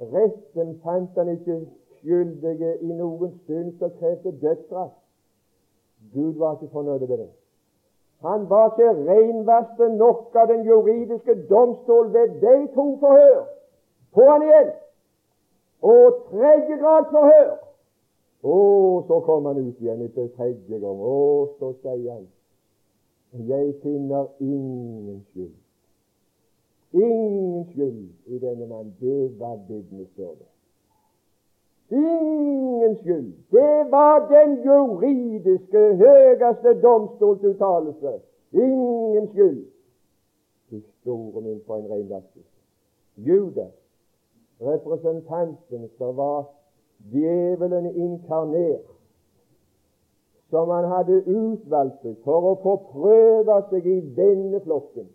[0.00, 1.66] Retten fant han ikke
[1.98, 4.92] skyldige i noen stund som krevde dødsstraff.
[6.14, 7.30] Gud var ikke fornøyd med det.
[8.20, 13.46] Han var ikke renvasket nok av den juridiske domstol ved de to forhør.
[14.14, 14.70] På han igjen!
[15.82, 17.56] Og tredje grads forhør.
[18.42, 21.00] Og så kom han ut igjen etter tredje gang.
[21.00, 22.26] Og så sier han
[23.48, 25.56] Jeg finner ingen skyld.
[26.92, 28.94] Ingen skyld i denne mann.
[29.00, 30.48] Det var vitnesbyrdet.
[31.90, 33.32] Ingen skyld.
[33.50, 38.12] Det var den juridiske, høyeste domstolsuttalelse.
[38.52, 39.66] Ingen skyld.
[40.70, 42.56] Du store min for en renvaskelse.
[43.16, 43.72] Judas,
[44.60, 46.44] representanten som var
[47.12, 48.86] djevelen inkarnert,
[50.50, 55.08] som han hadde utvalgt for å få prøve seg i denne flokken.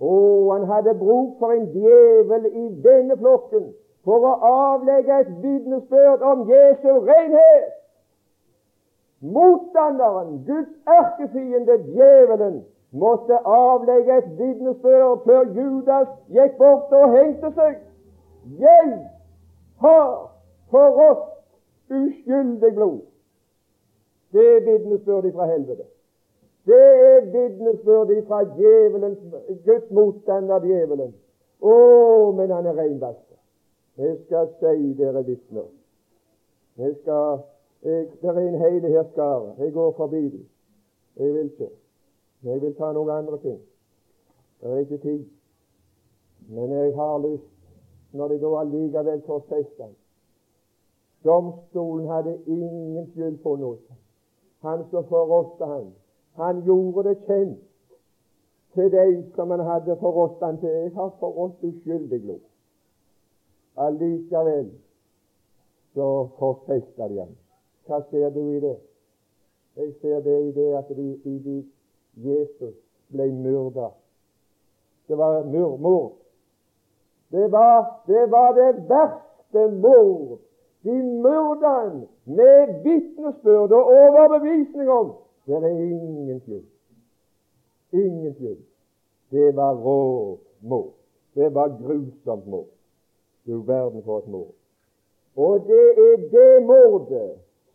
[0.00, 3.68] og han hadde bruk for en djevel i denne flokken
[4.04, 7.72] for å avlegge et vitnesbyrd om Jesu renhet.
[9.20, 12.60] Motstanderen, Guds erkefiende, djevelen,
[12.92, 17.78] måtte avlegge et vitnesbyrd før Judas gikk bort og hengte seg.
[18.58, 19.10] Jeg
[19.80, 20.32] har
[20.70, 21.24] for oss
[21.90, 23.00] uskyldig blod.
[24.32, 25.84] Det er vitnesbyrdet fra helvete.
[26.66, 29.18] Det er vitnesbyrd fra djevelens,
[29.64, 31.14] Guds motstander, djevelen.
[31.60, 31.74] Å,
[32.36, 33.38] men han er reinvasket.
[33.96, 35.68] Jeg skal si dere vitner.
[36.76, 37.38] Jeg skal
[37.82, 39.54] jeg, Det er en hele her.
[39.58, 40.48] Jeg går forbi dem.
[41.16, 41.70] Jeg vil ikke.
[42.42, 43.60] Jeg vil ta noen andre ting.
[44.60, 45.24] Det er ikke tid.
[46.48, 47.55] Men jeg har lyst,
[48.16, 49.94] når de da allikevel korsfester
[51.26, 53.96] Domstolen hadde ingen skyld på noe.
[54.62, 55.88] Han som forrådte han,
[56.38, 57.62] han gjorde det kjent
[58.76, 60.68] til de som han hadde forrådt han til.
[60.68, 62.44] Jeg har forrådt uskyldig blod.
[63.76, 64.70] Allikevel
[65.94, 67.34] så korsfesta de ham.
[67.86, 68.76] Hva ser du i det?
[69.76, 71.56] Jeg ser det i det at de, de, de,
[72.16, 72.76] Jesus
[73.12, 73.90] ble myrda.
[75.08, 75.44] Det var
[75.80, 76.12] mord.
[77.30, 80.38] Det var, det var det verste mord.
[80.82, 85.12] De myrda han med vitnesbyrd og overbevisning om
[85.46, 86.64] det er ingen skyld.
[87.92, 88.58] Ingen skyld.
[89.30, 90.92] Det var rå mord.
[91.34, 92.68] Det var grusomt mord.
[93.46, 94.54] Du verden for et mord.
[95.36, 97.30] Og det er det mordet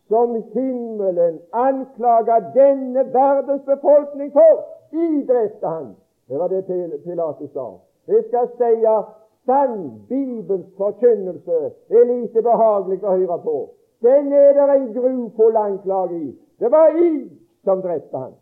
[0.08, 4.64] som himmelen anklager denne verdens befolkning for.
[4.92, 5.96] I drepte han.
[6.28, 6.64] Det var det
[7.04, 7.66] Pilatus sa.
[8.08, 9.04] Jeg skal si at
[9.46, 11.58] sann Bibels forkynnelse
[11.90, 13.56] er lite behagelig å høre på.
[14.02, 16.30] Den er det en grufull anklage i.
[16.58, 17.30] Det var i
[17.64, 18.32] som drepte han.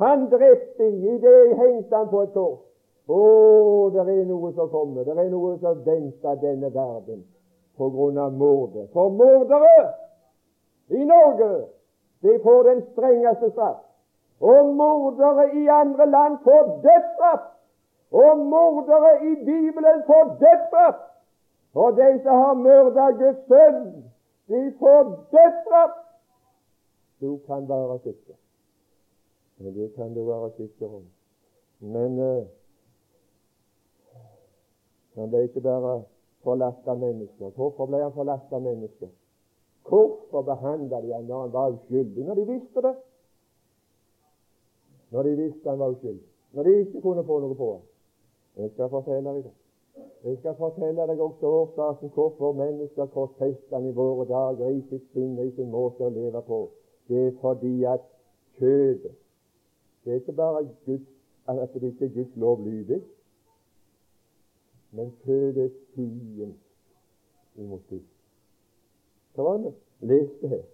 [0.00, 2.60] Han drepte i det hengte han på et kors.
[3.12, 3.20] Å,
[3.92, 5.04] det er noe som kommer.
[5.04, 7.24] Det er noe som venter denne verden
[7.76, 8.88] på grunn av mordet.
[8.92, 9.88] For mordere
[10.92, 11.50] i Norge,
[12.22, 13.82] de får den strengeste straff.
[14.42, 17.48] Og mordere i andre land får dødsstraff.
[18.12, 21.00] Og mordere i Bibelen får dødsstraff.
[21.74, 23.84] Og de som har myrda Guds sønn,
[24.48, 25.02] de får
[25.34, 25.94] dødsstraff.
[27.20, 28.34] Du kan være sikker.
[29.58, 31.04] Men det kan du være sikker om.
[31.80, 32.44] Men uh,
[35.14, 36.02] han ble ikke bare
[36.44, 37.50] forlatt av mennesker.
[37.56, 39.08] Hvorfor ble han forlatt av mennesker?
[39.88, 42.94] Hvorfor behandla de ham når han var uskyldig, når de visste det?
[45.10, 46.28] Når de visste han var uskyldig.
[46.52, 47.82] Når de ikke kunne få noe på ham.
[48.56, 49.52] Jeg skal fortelle deg det.
[50.24, 55.38] Jeg skal fortelle deg også årsaken hvorfor mennesker korsfester i våre dager i sitt sinn
[55.38, 56.62] og i sin måte å leve på
[57.08, 58.00] det er fordi at
[58.58, 59.14] kjødet
[60.04, 61.08] Det er ikke bare Guds,
[61.46, 63.02] at det ikke er Guds lov lydig,
[64.90, 66.54] men kjødet er fiend
[67.54, 68.00] imot Gud.
[69.34, 70.64] Hva var det leste her?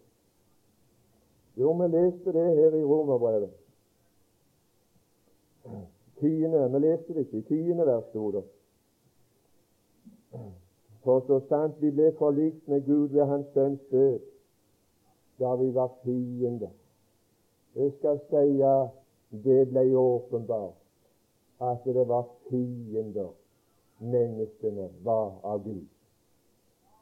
[1.57, 3.51] Jo, vi leste det her i Romerbrevet.
[6.21, 8.45] Tiende, Vi leste det ikke i tiende vers, sto det.
[11.05, 14.19] For så sant vi ble forlikt med Gud ved Hans Sønns død,
[15.39, 16.75] da vi var fiender.
[17.75, 18.63] Jeg skal si
[19.45, 20.75] det ble åpenbart
[21.61, 23.31] at det var fiender
[23.99, 25.87] menneskene var av Gud.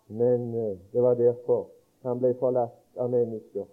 [0.07, 1.67] Men uh, det var derfor
[2.03, 3.67] han ble forlatt av mennesker.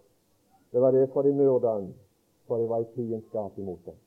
[0.71, 1.91] Det var derfor de myrda ham,
[2.47, 3.99] for det var i fiendskap imot dem.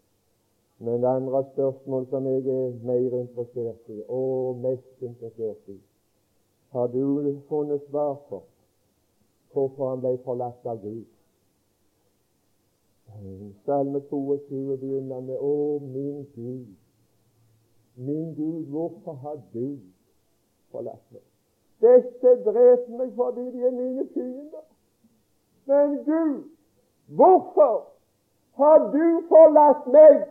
[0.79, 5.81] Men det andre spørsmål som jeg er mer interessert i, og mest interessert i,
[6.73, 8.43] har du funnet svar for
[9.53, 11.05] hvorfor han ble forlatt av Gud?
[13.65, 16.75] Salme 22 begynner med Å, min Gud,
[17.97, 19.79] min Gud, hvorfor har du
[20.71, 21.25] forlatt meg?
[21.81, 24.65] Dette dreper meg fordi de er mine fiender.
[25.67, 26.45] Men Gud,
[27.17, 27.75] hvorfor
[28.61, 30.27] har du forlatt meg?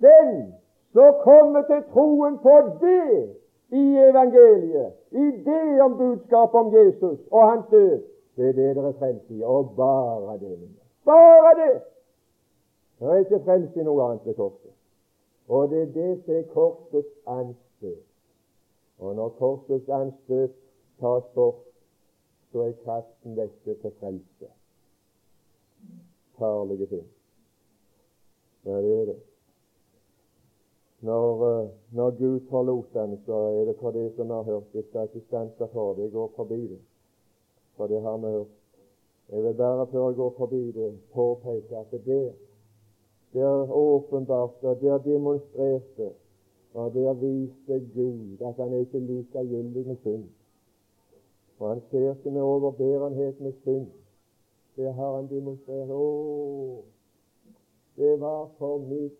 [0.00, 0.54] Den
[0.92, 3.36] som kommer til troen på det
[3.68, 8.02] i evangeliet, i det om budskapet om Jesus og hans død,
[8.36, 10.58] det er det dere er i, og bare det.
[11.04, 11.82] Bare det!
[12.98, 14.72] Det er ikke frelst i noe annet ved korset.
[15.48, 18.04] Og det er det som er korsets anstøt.
[18.98, 20.54] Og når korsets anstøt
[21.00, 21.62] tas bort,
[22.52, 24.48] så er kraften dette til frelse.
[26.38, 27.06] Farlige ting.
[28.64, 29.16] Ja, det er det.
[31.06, 34.72] Når, uh, når Gud forlot den, så er det for det som har hørt.
[34.72, 36.02] det skal ikke stanse for det.
[36.02, 36.80] Jeg går forbi det,
[37.76, 38.54] for det har vi hørt.
[39.32, 42.32] Jeg vil bare før jeg går forbi det, påpeke at det
[43.36, 46.10] der åpenbart og der demonstrerte
[46.74, 50.24] og der viste Gud at han er ikke likegyldig med synd.
[51.58, 53.86] Og han ser ikke med overbærenhet med synd.
[54.76, 55.90] Det har han demonstrert.
[55.90, 56.82] Å,
[57.96, 59.16] det var for mitt,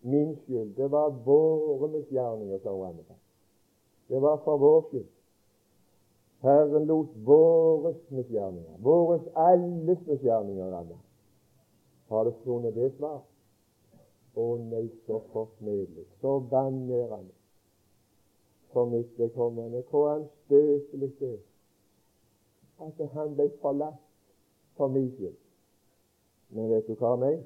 [0.00, 0.76] min skyld.
[0.76, 2.96] Det var våre misgjerninger, sa han.
[4.08, 5.08] Det var for vår skyld.
[6.40, 10.96] Herren lot våre misgjerninger, våre alles misgjerninger, alle.
[12.08, 13.20] Har du funnet det svar?
[14.34, 17.34] Å nei, så forsmedelig, så vanærende
[18.72, 19.82] for mitt vedkommende.
[19.90, 21.46] Hvor anstøtelig det er
[22.80, 24.00] at han ble forlatt
[24.76, 25.36] for min skyld.
[26.50, 27.42] Men vet du hva meg?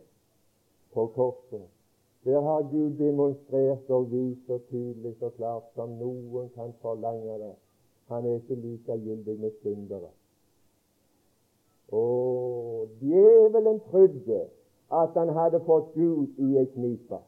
[0.95, 1.74] På korset
[2.25, 7.55] der har Gud demonstrert og vist så tydelig og klart som noen kan forlange det.
[8.09, 10.11] Han er ikke likegyldig med syndere.
[11.93, 14.41] Og djevelen trodde
[14.93, 17.19] at han hadde fått Gud i ei knipe.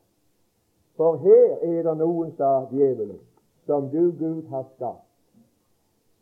[0.96, 3.20] For her er det noen, sa djevelen,
[3.66, 5.04] som du, Gud, har skapt.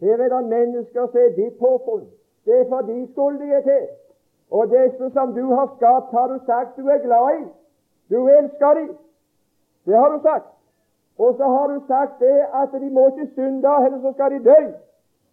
[0.00, 2.08] Her er det mennesker som er ditt påfunn.
[2.44, 3.84] Det er for de skyldige til.
[4.50, 7.44] Og disse som du har skapt, har du sagt du er glad i.
[8.10, 8.96] Du elsker dem.
[9.86, 10.50] Det har du sagt.
[11.18, 14.44] Og så har du sagt det at de må ikke synde, eller så skal de
[14.44, 14.60] dø.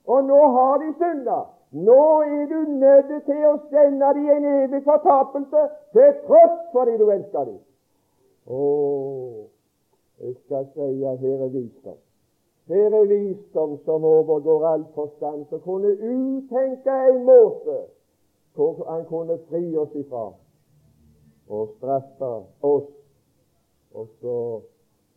[0.07, 1.39] Og nå har de synda.
[1.71, 5.61] Nå er du nødt til å sende dem en evig fortapelse
[5.95, 7.59] til tross for det du elsker dem.
[8.47, 8.61] Å,
[10.19, 11.97] jeg skal si at her er visdom.
[12.67, 17.79] Her er visdom som overgår all forstand, som kunne uttenke en måte
[18.55, 20.27] hvor han kunne fri oss ifra
[21.51, 22.33] og straffa
[22.67, 22.91] oss.
[23.93, 24.35] Og så,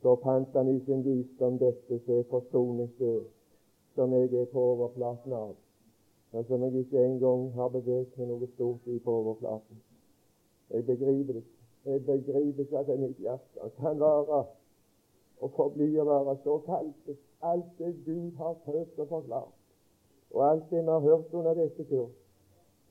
[0.02, 3.20] så fant han i sin visdom dette som er forsoningsdød,
[3.94, 5.54] som jeg er på overflaten av
[6.34, 9.76] men som jeg ikke engang har beveget meg noe stort i på overflaten.
[10.70, 11.44] Jeg begriper det
[11.84, 14.40] Jeg begriper ikke at mitt hjerte kan være
[15.40, 17.12] og forbli å være så kaldt.
[17.42, 19.52] Alt det Gud har prøvd å forklare,
[20.32, 22.23] og alt det vi har hørt under dette kurs.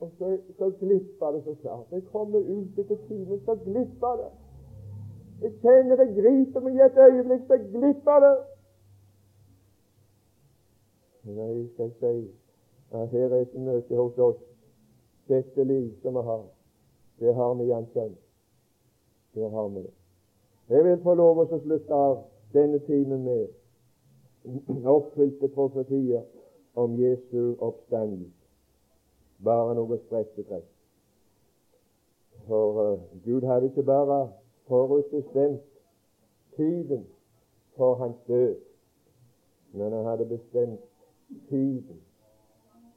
[0.03, 1.85] Og så, så glipper det så klart.
[1.91, 4.31] Jeg kommer ut etter timen, så glipper det.
[5.41, 8.33] Jeg kjenner det griper meg i et øyeblikk, så glipper det.
[11.37, 12.11] Jeg skal si
[12.91, 14.43] at her er et møte hos oss.
[15.31, 16.43] Dette liv som vi har,
[17.19, 18.15] det har vi i Hans Sønn.
[19.35, 19.93] Det har vi det.
[20.69, 22.21] Jeg vil få lov å slutte av
[22.53, 26.27] denne timen med oppfylte profetier
[26.75, 28.42] om Jesu oppstandelse.
[29.43, 30.69] Bare noe strektetrekk.
[32.47, 34.19] For uh, Gud hadde ikke bare
[34.67, 35.61] forutbestemt
[36.55, 37.05] tiden
[37.77, 38.55] for hans død,
[39.73, 40.81] men han hadde bestemt
[41.49, 42.01] tiden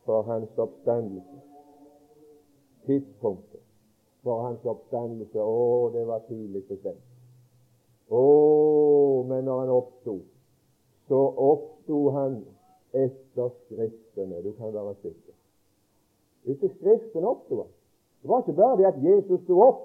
[0.04, 1.40] for hans oppstandelse.
[2.86, 3.60] Tidspunktet
[4.22, 7.02] for hans oppstandelse, å, det var tidlig bestemt.
[8.10, 8.22] Å,
[9.26, 10.16] men når han oppsto,
[11.06, 12.40] så oppsto han
[12.94, 14.42] etter Skriftene.
[14.42, 15.25] Du kan være sikker.
[16.46, 17.66] Etter Skriftene oppsto.
[18.22, 19.82] Det var ikke bare det at Jesus sto opp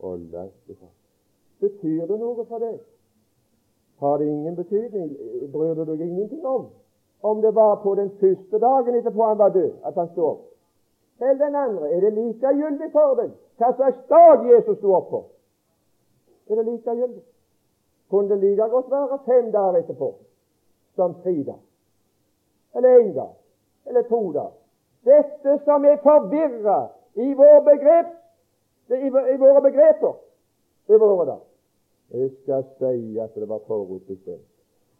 [0.00, 0.92] og lærte seg.
[1.62, 2.78] Betyr det noe for deg?
[4.02, 5.10] Har det ingen betydning?
[5.52, 6.70] Bryr du deg ingenting om
[7.22, 10.40] om det var på den første dagen etterpå han var død, at han sto opp?
[11.18, 15.20] Selv den andre er det likegyldig for deg hva slags dag Jesus sto opp på.
[16.50, 17.22] Er det likegyldig?
[18.10, 20.08] Kunne det like godt være fem dager etterpå
[20.96, 21.62] som tre dager?
[22.74, 23.30] Eller én dag?
[23.86, 24.58] Eller to dager?
[25.04, 26.80] Dette som er forvirra
[27.14, 28.12] i, vår begrep,
[28.92, 30.14] i, i våre begreper
[30.88, 31.40] i våre dager.
[32.12, 34.48] Jeg skal si at det var forutbestemt.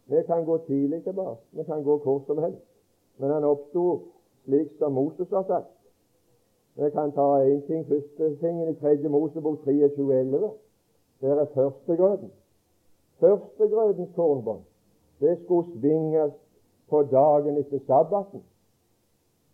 [0.05, 2.65] Vi kan gå tidlig tilbake, vi kan gå hvor som helst.
[3.17, 4.01] Men han oppsto
[4.45, 5.71] slik som Moses har sagt.
[6.75, 10.49] Vi kan ta én ting, første tingen i tredje Mosebok 23.11.
[11.21, 12.31] Det er førstegrøten.
[13.19, 14.63] Førstegrøtens kornbånd.
[15.19, 16.33] Det skulle svinges
[16.89, 18.41] på dagen etter sabbaten.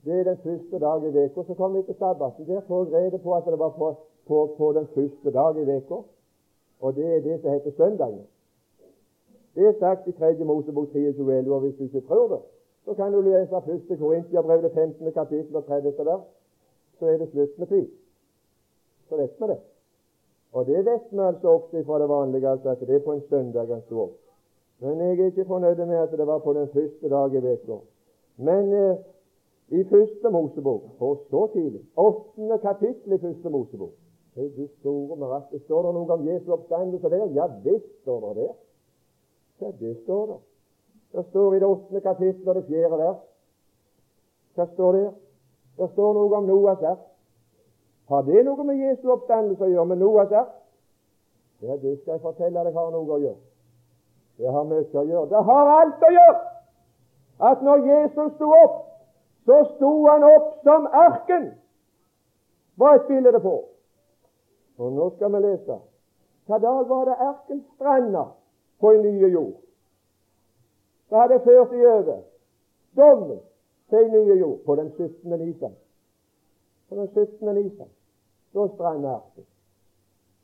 [0.05, 1.43] Det er den første dag i uka.
[1.43, 2.47] Så kom vi til sabbaten.
[2.47, 3.95] Der får jeg rede på at det var på,
[4.27, 5.95] på, på den første dag i uka.
[6.81, 8.25] Og det er det som heter søndagen.
[9.55, 10.43] Det er sagt i 3.
[10.43, 12.39] Mosebok 23, og hvis du ikke tror det,
[12.85, 13.55] så kan du lese
[13.89, 13.99] 1.
[13.99, 15.11] Korintiabrev, det 15.
[15.11, 15.93] kapittel og 30.
[16.05, 16.21] vers.
[16.99, 17.89] Så er det slutt med tvil.
[19.09, 19.59] Så vet vi det.
[20.53, 23.21] Og det vet vi altså også fra det vanlige, altså at det er på en
[23.29, 24.17] søndag han opp.
[24.79, 27.77] Men jeg er ikke fornøyd med at det var på den første dag i uka.
[28.37, 28.97] Men eh,
[29.69, 33.93] i første Mosebok, og så tidlig, åttende kapittel i første Mosebok,
[34.35, 35.59] du store mirakel.
[35.65, 37.25] Står det noe om Jesu oppstandelse der?
[37.35, 38.53] Ja visst står det der.
[39.61, 40.37] Ja, det står det.
[41.11, 43.21] Det står i det åttende kapittel og det fjerde vers.
[44.55, 45.09] Hva står det?
[45.77, 47.05] Det står noe om Noas ark.
[48.09, 50.55] Har det noe med Jesu oppstandelse å gjøre, med Noas ark?
[51.61, 53.39] Ja, det skal jeg fortelle deg har noe å gjøre.
[54.39, 55.27] Det har mye å gjøre.
[55.29, 56.37] Det har alt å gjøre
[57.49, 58.77] at når Jesus sto opp,
[59.49, 61.45] så sto han opp som arken.
[62.77, 63.53] Hva er et bilde på?
[64.77, 65.77] Og nå skal vi lese.
[66.45, 68.27] Hva dag var det erken stranda
[68.79, 69.55] på en nye jord?
[71.09, 72.19] Det hadde ført i over
[72.99, 73.39] dommen
[73.89, 75.33] til en nye jord på den 17.
[75.41, 75.73] nisan.
[76.89, 77.55] På den 17.
[77.55, 77.89] nisan.
[78.53, 79.49] Da stranda erken.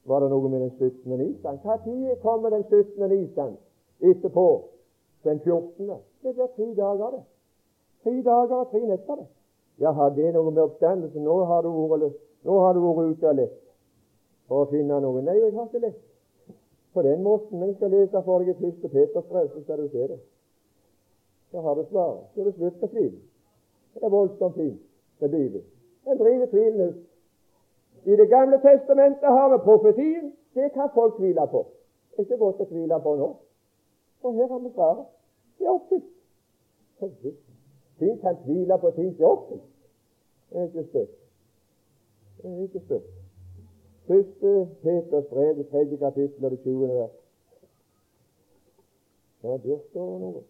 [0.06, 1.18] Var det noe med den 17.
[1.22, 1.62] nisan?
[1.62, 3.06] Tid kommer den 17.
[3.14, 3.56] nisan
[4.02, 4.50] etterpå?
[5.24, 5.94] Den 14.
[6.24, 7.24] Det blir tre dager, det.
[8.06, 9.28] Tre dager og tre netter, det.
[9.82, 11.24] Ja, har det noe med oppstandelsen?
[11.26, 12.14] Nå har du vært,
[12.46, 13.56] nå har du vært ute og lett
[14.46, 15.24] for å finne noe.
[15.26, 16.04] Nei, jeg har ikke lett
[16.94, 17.60] på den måten.
[17.60, 20.20] Men jeg skal lese for deg i første Peters så skal du se det.
[21.52, 22.22] Så har du svaret.
[22.34, 23.22] Så er det slutt på tvilen.
[23.96, 24.82] Det er voldsomt fint
[25.20, 25.66] med Bibelen.
[26.06, 27.04] Den driver tvilen ut.
[28.06, 30.34] I Det gamle testamentet har vi profetien.
[30.54, 31.66] Det kan folk tvile på.
[32.12, 33.30] Det er ikke godt å tvile på nå.
[34.24, 35.06] Og her har vi svaret.
[35.58, 36.12] Det er oppfylt.
[38.00, 39.62] Ting kan tvile på ting til er.
[40.50, 41.14] Det er ikke støtt.
[42.42, 43.14] Det er ikke støtt.
[44.08, 47.12] Første Peters brev, det tredje kapittel og det tjuende vers.
[49.44, 50.44] Ja, der står noe.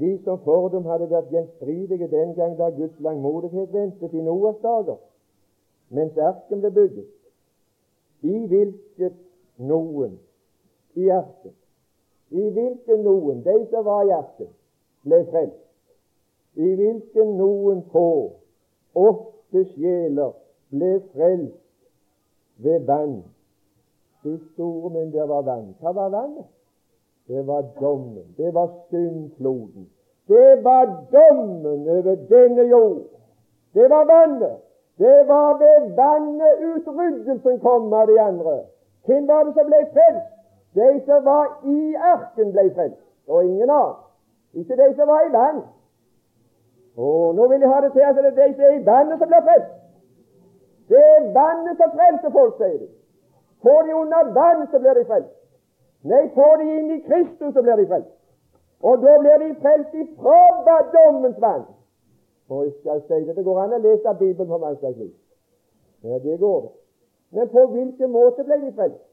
[0.00, 4.96] De som fordom hadde vært gjenstridige den gang da Guds langmodighet ventet i Noas dager,
[5.94, 7.12] mens erken ble bygget,
[8.22, 9.20] i hvilket
[9.56, 10.18] noen
[10.98, 11.54] i erken,
[12.30, 14.50] i hvilken noen, de som var i erken,
[15.06, 15.67] ble frelst,
[16.58, 18.10] i hvilken noen få,
[18.98, 20.32] åtte sjeler,
[20.74, 21.60] ble frelst
[22.64, 23.20] ved vann.
[24.24, 25.70] Du store min, det var vann.
[25.80, 26.48] Hva var vannet?
[27.28, 28.34] Det var dommen.
[28.36, 29.86] Det var syndfloden.
[30.28, 33.06] Det var dommen over denne jord.
[33.74, 34.58] Det var vannet.
[34.98, 38.58] Det var ved vannet utryddelsen kom av de andre.
[39.06, 40.30] Hvem var det som ble frelst?
[40.74, 44.00] De som var i arken, ble frelst, og ingen annen.
[44.54, 45.62] Ikke de som var i vann.
[46.98, 49.44] Og nå vil jeg ha det til at det de er i bandet som blir
[49.48, 49.74] frelst.
[50.90, 52.88] Det er bandet som frelser folk, sier de.
[53.62, 55.34] Får de under vann, så blir de frelst.
[56.10, 58.14] Nei, får de inn i Kristus, så blir de frelst.
[58.82, 61.64] Og da blir de frelst ifra dommens vann.
[62.48, 65.16] Og jeg skal si det, det går an å lese Bibelen på mange vis.
[66.02, 66.74] Ja, det går det.
[67.30, 69.04] Men på hvilken måte ble de frelst?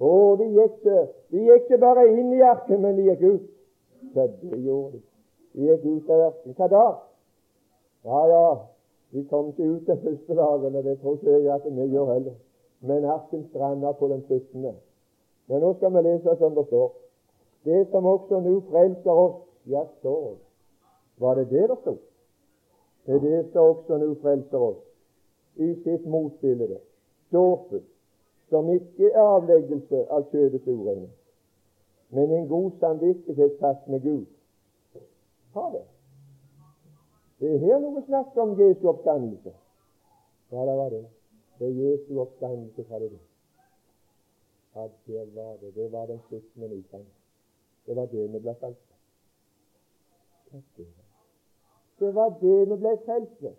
[0.00, 0.80] Å, de gikk,
[1.32, 3.44] de gikk ikke bare inn i arken, men de gikk ut.
[4.12, 5.04] Så det gjorde de.
[5.54, 6.56] De gikk ut av arken.
[6.58, 6.86] Hva da?
[8.06, 8.58] Ja, ja,
[9.10, 12.12] vi kom ikke ut den første dagen, og det tror ikke jeg at vi gjør
[12.12, 12.34] heller.
[12.80, 14.76] Men arken stranda på den 17.
[15.46, 16.92] Men nå skal vi lese som det står.
[17.64, 20.36] Det som også nå frelser oss, ja, står
[21.18, 21.98] Var det det det stod?
[23.06, 24.78] Det er det som også nå frelser oss
[25.56, 26.78] i sitt motbilde.
[27.32, 27.82] Dåpen,
[28.50, 31.08] som ikke er avleggelse av kjødets urene,
[32.10, 34.26] men en god samvittighet fast med Gud.
[35.54, 35.86] Har det.
[37.40, 39.52] Det er her noe snakk om Jesu oppstandelse.
[40.52, 41.04] Ja, det var det.
[41.58, 43.10] Det er Jesu oppstandelse fra det.
[44.76, 45.74] Ja, det var det.
[45.74, 46.70] Det var den 17.
[46.70, 47.06] nisan.
[47.86, 48.80] Det var det vi ble frelst
[52.00, 53.54] Det var det vi ble frelst ved.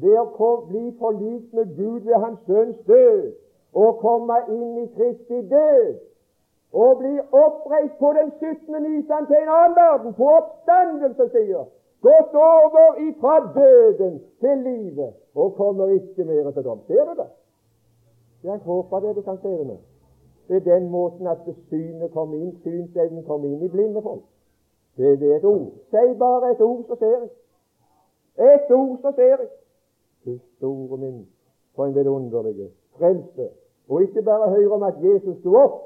[0.00, 3.32] Det å bli forlikt med Gud ved Hans Sønns død
[3.72, 5.98] å komme inn i Kristi død
[6.72, 8.82] og bli oppreist på den 17.
[8.82, 11.64] nisan til en annen verden, på oppstandelsessida.
[12.00, 16.80] Gått over ifra døden til livet og kommer ikke mer til dom.
[16.86, 17.28] Ser du det?
[18.42, 19.76] Jeg håper du kan se det nå.
[20.50, 21.38] Er den måten at
[21.68, 24.22] synet kommer inn, synsevnen kommer inn i blinde folk.
[24.96, 25.72] Det er et ord.
[25.90, 27.28] Si bare et ord, så ser jeg.
[28.54, 29.48] Et ord, så ser jeg.
[30.24, 31.28] Du store min,
[31.74, 33.48] for en vidunderlig frelse.
[33.88, 35.78] Og ikke bare høre om at Jesus sto opp,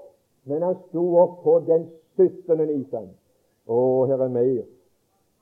[0.44, 2.66] men han sto opp på den 17.
[2.66, 3.10] nisan.
[3.66, 4.64] Å, her er.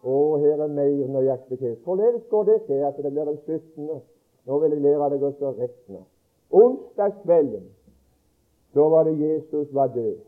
[0.02, 1.78] Å, her er mer nøyaktighet.
[1.84, 4.02] Forledes går det til at det blir den 17.?
[4.46, 6.02] Nå vil jeg lære deg å regne.
[6.52, 7.68] Onsdagskvelden,
[8.74, 10.18] da var det Jesus var død.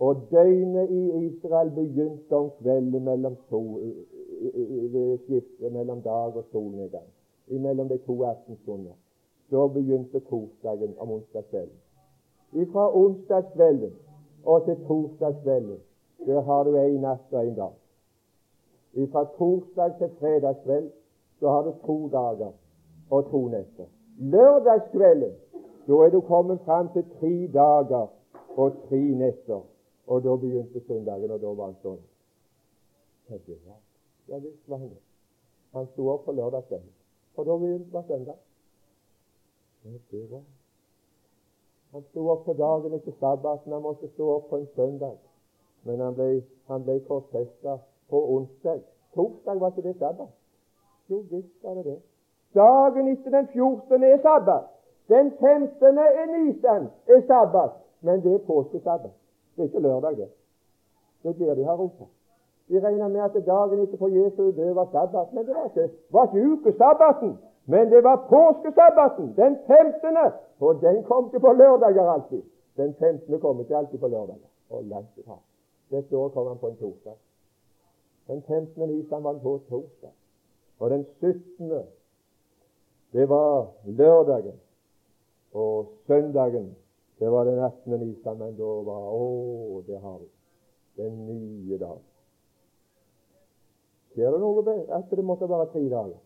[0.00, 3.60] Og døgnet i Israel begynte om kvelden mellom to,
[4.94, 7.04] ved skiftet mellom dag og solnedgang.
[7.50, 8.96] Mellom de to aftenstunder.
[9.50, 11.76] Så begynte torsdagen om onsdagskvelden.
[12.72, 13.92] Fra onsdagskvelden
[14.44, 15.78] og til torsdagskvelden
[16.26, 17.79] der har du en natt og en dag.
[18.94, 20.90] Fra torsdag til fredagskveld
[21.38, 22.52] så har du to dager
[23.10, 23.86] og to netter.
[24.18, 25.34] Lørdagskvelden
[25.86, 28.06] da er du kommet fram til tre dager
[28.56, 29.62] og tre netter.
[30.06, 32.00] Og da begynte søndagen, og da var han sånn.
[34.28, 35.02] Ja visst var han det.
[35.74, 36.90] Han sto opp på lørdagskvelden,
[37.36, 38.38] og da begynte søndag.
[39.84, 40.42] Var
[41.92, 43.72] han sto opp på dagen etter sabbaten.
[43.72, 45.16] Han måtte stå opp på en søndag.
[45.82, 47.78] Men han ble, han ble korsfesta
[48.10, 48.80] på onsdag.
[49.14, 50.28] Torsdag var ikke det sabbat.
[51.10, 51.98] Jo visst var det det.
[52.54, 54.02] Dagen etter den 14.
[54.02, 54.64] er sabbat.
[55.08, 55.98] Den 15.
[55.98, 57.70] er nisan er sabbat.
[58.00, 59.10] Men det er påskesabbat.
[59.56, 60.28] Det er ikke lørdag, det.
[61.22, 62.02] Det blir de har ropt.
[62.68, 65.32] De regner med at dagen etterpå Jesu død var sabbat.
[65.32, 67.38] Men det var ikke, var ikke ukesabbaten.
[67.66, 70.16] Men det var påskesabbaten, den 15.
[70.60, 72.42] Og den kom ikke på lørdager alltid.
[72.76, 73.40] Den 15.
[73.40, 74.48] kom ikke alltid på lørdager.
[74.70, 75.38] Og langt ifra.
[75.90, 77.16] Dette året kom han på en torsdag.
[78.26, 78.88] Den 15.
[78.88, 80.12] nisan var på torsdag.
[80.78, 81.70] Og den 17.
[83.12, 84.60] det var lørdagen.
[85.52, 86.76] Og søndagen
[87.18, 88.00] det var den 18.
[88.00, 88.38] nisan.
[88.38, 90.30] Men da var Å, det har vi.
[90.96, 91.98] Den nye dag.
[94.14, 96.18] Ser du noe at det måtte være tre dager?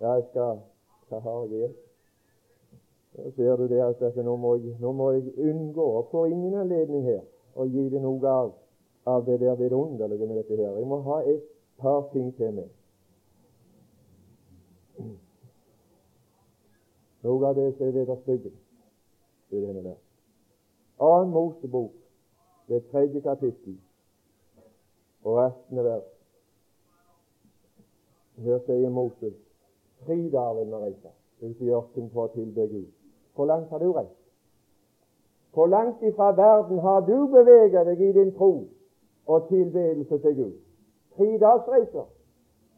[0.00, 0.60] Ja, jeg skal
[1.08, 1.80] Hva har jeg gjort?
[3.12, 6.54] Så ser du det at nå, må jeg, nå må jeg unngå å få ingen
[6.56, 7.20] anledning her
[7.54, 8.52] å gi det noe av,
[9.04, 10.76] av det der vidunderlige med dette her.
[10.76, 11.42] Jeg må ha et
[11.78, 12.70] par ting til meg.
[17.22, 18.54] Noe av det som er vederstyggen
[19.50, 19.98] i denne der.
[21.02, 21.94] Annen Mosebok,
[22.68, 23.78] det tredje kapittel
[25.24, 25.84] og 18.
[25.84, 26.08] vers.
[28.42, 29.34] Her sier Moses
[30.02, 31.10] Tre dager vil vi reise
[31.42, 32.88] ut i ørkenen for å tilbe Gud.
[33.34, 34.18] Hvor langt har du reist?
[35.54, 38.52] Hvor langt ifra verden har du beveget deg i din tro
[39.26, 40.52] og tilbedelse til Gud?
[41.16, 42.06] Tre dagsreiser.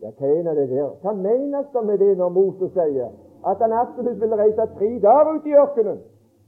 [0.03, 0.91] Ja, hva er det der?
[1.03, 3.13] Hva menes det med det når Moses sier
[3.47, 6.01] at han absolutt ville reise tre dager ut i ørkenen?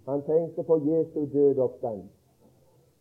[0.09, 2.03] Han tenkte på Jesu døde oppstand.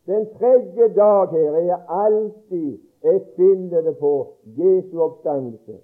[0.06, 4.14] Den tredje dag her er alltid et bilde på
[4.46, 5.80] Jesu oppstandelse.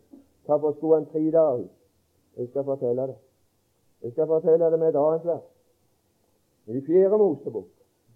[0.46, 1.76] Hvorfor skulle han tre dager ut?
[2.38, 3.16] Jeg skal fortelle det.
[4.04, 5.48] Jeg skal fortelle det med et annet vers.
[6.68, 7.68] I fjerde Mosebok,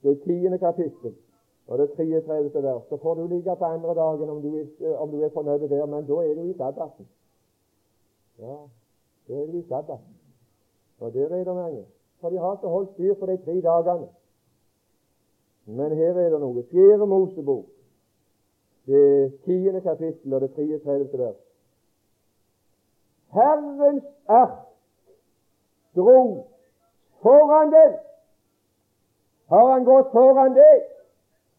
[0.03, 1.13] det tiende kapittel
[1.67, 2.63] og det 33.
[2.63, 5.69] vers, så får du ligge på andre dagen om du, er, om du er fornøyd
[5.69, 7.07] der, men da er du i sabbaten.
[8.39, 8.57] Ja,
[9.27, 10.15] da er du i sabbaten.
[10.99, 11.85] Og der er det mange.
[12.19, 14.07] For de har ikke holdt styr på de tre dagene.
[15.65, 16.63] Men her er det noe.
[16.71, 17.65] Fjerde Mosebok,
[18.85, 21.17] det tiende kapittel og det 33.
[21.19, 21.35] vers.
[23.33, 24.59] Herrens ark
[25.95, 26.47] dro
[27.21, 27.97] foran deg.
[29.49, 30.94] Har han gått foran deg?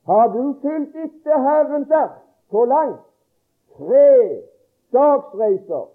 [0.07, 2.23] Har du fulgt etter Herrens ark?
[2.51, 3.01] Hvor langt?
[3.77, 4.43] Tre
[4.93, 5.89] dagsreiser.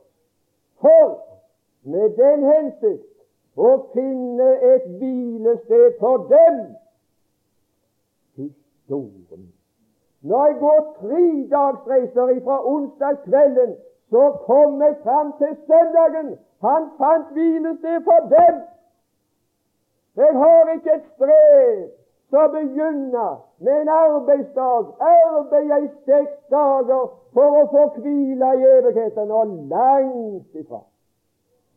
[0.81, 1.19] For
[1.83, 6.59] med den hensikt å finne et hvilested for dem.
[8.35, 9.47] Historien.
[10.21, 11.23] Når jeg går tre
[11.55, 13.77] dagsreiser fra onsdagskvelden
[14.11, 16.37] så kom jeg fram til søndagen.
[16.61, 18.61] Han fant hvilested for dem.
[20.15, 22.00] Jeg har ikke et strev
[22.31, 23.27] så begynne
[23.59, 27.03] med en arbeidsdag, arbeide i seks dager
[27.33, 30.81] for å få hvile i evigheten, og langt ifra.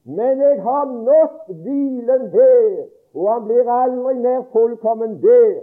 [0.04, 5.62] Men jeg har nådd hvilen her, og han blir aldri mer fullkommen der.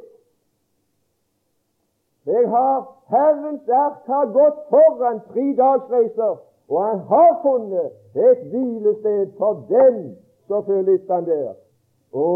[2.25, 2.77] Jeg har
[3.11, 6.37] Herrens ark har gått foran tre dagsreiser,
[6.69, 10.17] og han har funnet et hvilested for den
[10.47, 11.53] som følger han der.
[12.11, 12.27] Å,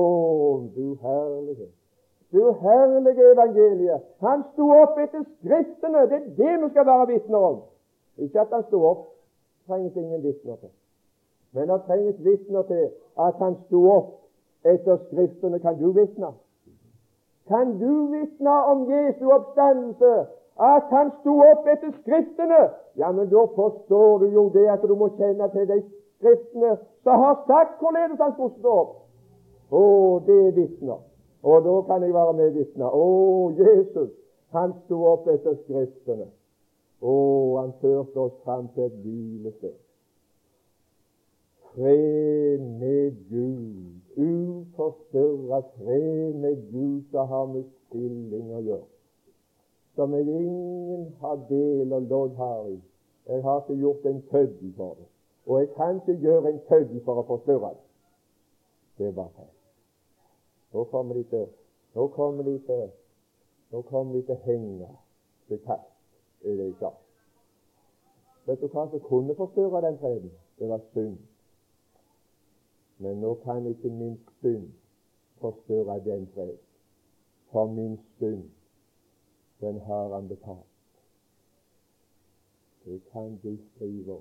[0.76, 1.70] du herlige,
[2.36, 4.02] du herlige evangeliet.
[4.26, 6.06] Han sto opp etter Skriftene.
[6.12, 7.62] Det er det vi skal være vitner om.
[8.18, 9.04] Ikke at han sto opp,
[9.68, 10.74] trengs ingen vitner til.
[11.54, 12.86] Men det trenges vitner til
[13.28, 14.12] at han sto opp
[14.66, 15.60] etter Skriftene.
[15.60, 16.32] Kan du vitne?
[17.48, 20.14] Kan du vitne om Jesu oppstandelse?
[20.60, 22.62] At han sto opp etter Skriftene?
[22.98, 25.82] Ja, men da forstår du jo det at du må kjenne til de
[26.18, 28.96] Skriftene som har sagt hvorledes han skulle stå opp.
[29.72, 29.84] Å,
[30.28, 31.04] det er vitner.
[31.46, 32.88] Og da kan jeg være med vitne.
[32.90, 33.06] Å,
[33.60, 34.10] Jesus,
[34.56, 36.26] han sto opp etter Skriftene.
[37.06, 37.16] Å,
[37.60, 39.76] han førte oss fram til et hvilested.
[41.76, 48.88] Fred med Gud, uforstyrra fred med Gud som har med stilling å gjøre.
[50.00, 52.78] Som jeg ingen har del og lodd her i.
[53.30, 55.10] Jeg har ikke gjort en kødd for det.
[55.46, 57.86] Og jeg kan ikke gjøre en kødd for å forstyrre det.
[58.98, 59.55] Det er bare feil.
[60.76, 61.48] Nå kommer de til
[61.96, 62.92] Nå kommer de til
[63.72, 64.90] Nå kommer de til å henge
[65.48, 66.90] til kast i det jeg sa.
[68.46, 70.34] Vet du hva som kunne forstyrre den freden?
[70.60, 71.16] Det var synd.
[72.98, 74.68] Men nå kan ikke min synd
[75.42, 76.58] forstyrre den fred.
[77.52, 78.44] For min synd,
[79.62, 81.02] den har han betalt.
[82.86, 84.20] Det kan du skrive.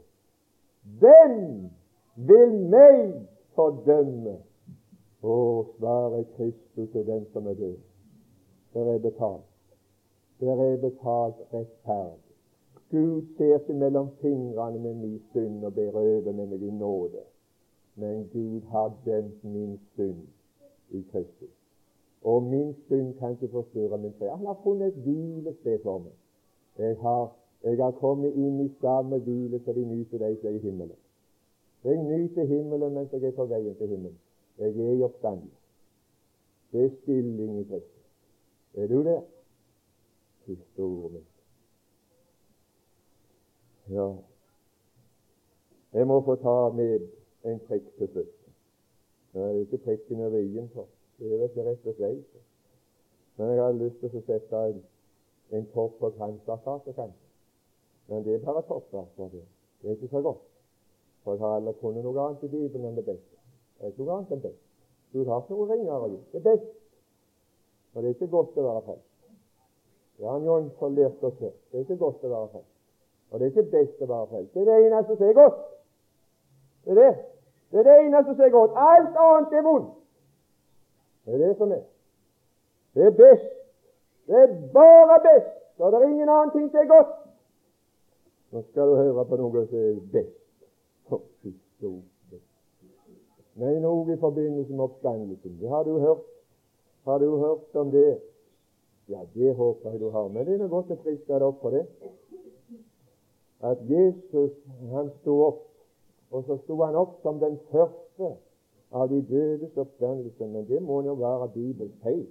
[1.03, 1.71] Hvem
[2.17, 3.15] vil meg
[3.55, 4.39] fordømme?
[5.25, 5.37] Å,
[5.79, 7.77] svaret Kristus er den som er død.
[8.75, 9.47] Der er betalt.
[10.41, 12.21] Der er betalt rettferd.
[12.91, 17.23] Gud ser seg mellom fingrene med min synd og berøver med meg i nåde.
[17.97, 20.27] Men Gud har dømt min synd
[20.91, 21.55] i Kristus.
[22.25, 24.29] Og min synd kan ikke forstyrre min fred.
[24.29, 26.13] Han har funnet et hvilested for meg.
[26.79, 30.63] Jeg har, jeg har kommet inn i samme hvile så de nyter de er i
[30.69, 31.01] himmelen.
[31.85, 34.21] Jeg nyter himmelen mens jeg er på veien til himmelen.
[34.59, 35.57] Jeg er i oppstandelse.
[36.73, 38.05] Det er stilling i Kristus.
[38.75, 39.23] Er du der?
[40.47, 41.33] Siste store mitt.
[43.89, 44.09] Ja,
[45.95, 47.09] jeg må få ta med
[47.45, 48.33] en prikk til slutt.
[49.33, 50.89] Det er ikke prikken over i-en for.
[51.19, 52.41] Det er ikke rett og slett.
[53.37, 54.81] Men jeg har lyst til å sette en,
[55.59, 57.31] en topp på kransplakatet, kanskje.
[58.09, 59.45] Men det er bare for det.
[59.83, 60.43] Det er ikke så godt.
[61.23, 63.34] For jeg har aldri funnet noe annet i Bibelen enn det beste.
[63.85, 64.61] Det er ikke noe annet enn best.
[65.13, 66.29] Du har ikke noe ringere gjort.
[66.33, 66.69] Det er best.
[67.93, 69.11] Og det er ikke godt å være frelst.
[70.17, 71.51] Det har Jonsson lært oss her.
[71.69, 72.71] Det er ikke godt å være frelst.
[73.29, 74.55] Og det er ikke best å være frelst.
[74.55, 75.59] Det er det eneste som er godt.
[76.87, 77.11] Det er det.
[77.75, 78.81] Det er det eneste som er godt.
[78.87, 79.93] Alt annet er vondt.
[81.27, 81.85] Det er det som er.
[82.97, 83.53] Det er best.
[84.33, 85.53] Det er bare best.
[85.77, 87.13] Og det er ingen annen ting som er godt.
[88.57, 90.43] Nå skal du høre på noe som er best.
[91.13, 91.21] Oh,
[93.55, 95.59] Nei, noe i forbindelse med oppstandelsen.
[95.61, 96.25] Det har du hørt.
[97.05, 98.19] Har du hørt om det?
[99.09, 100.29] Ja, det håper jeg du har.
[100.29, 101.85] Men det er godt å friske deg opp på det.
[103.65, 104.57] At Jesus
[104.91, 105.61] han sto opp,
[106.35, 108.33] og så sto han opp som den første
[108.95, 110.49] av de dødes oppstandelse.
[110.49, 112.27] Men det må jo være Bibels feil.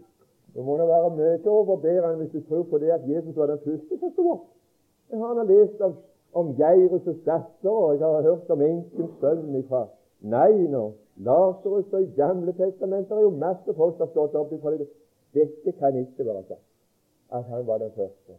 [0.53, 3.63] Det må jo være mye overbærende hvis du tror på det at Jesus var den
[3.63, 4.49] første som sto opp.
[5.09, 5.95] Jeg har lest om,
[6.33, 9.87] om Geirus' datter, og jeg har hørt om enkens sønn ifra
[10.23, 10.83] Nei nå,
[11.15, 14.87] Lasarus og i Gamle testamenter er jo masse folk som har stått opp ifra det.
[15.33, 16.65] Dette kan ikke være sant,
[17.33, 18.37] at han var den første.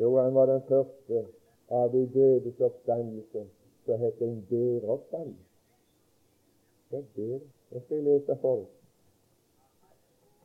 [0.00, 1.24] Jo, han var den første
[1.70, 3.46] av de dødes oppstandelse
[3.86, 5.46] som heter en bedre oppstandelse.
[6.90, 7.40] Det er det.
[7.70, 8.64] Det skal jeg lese for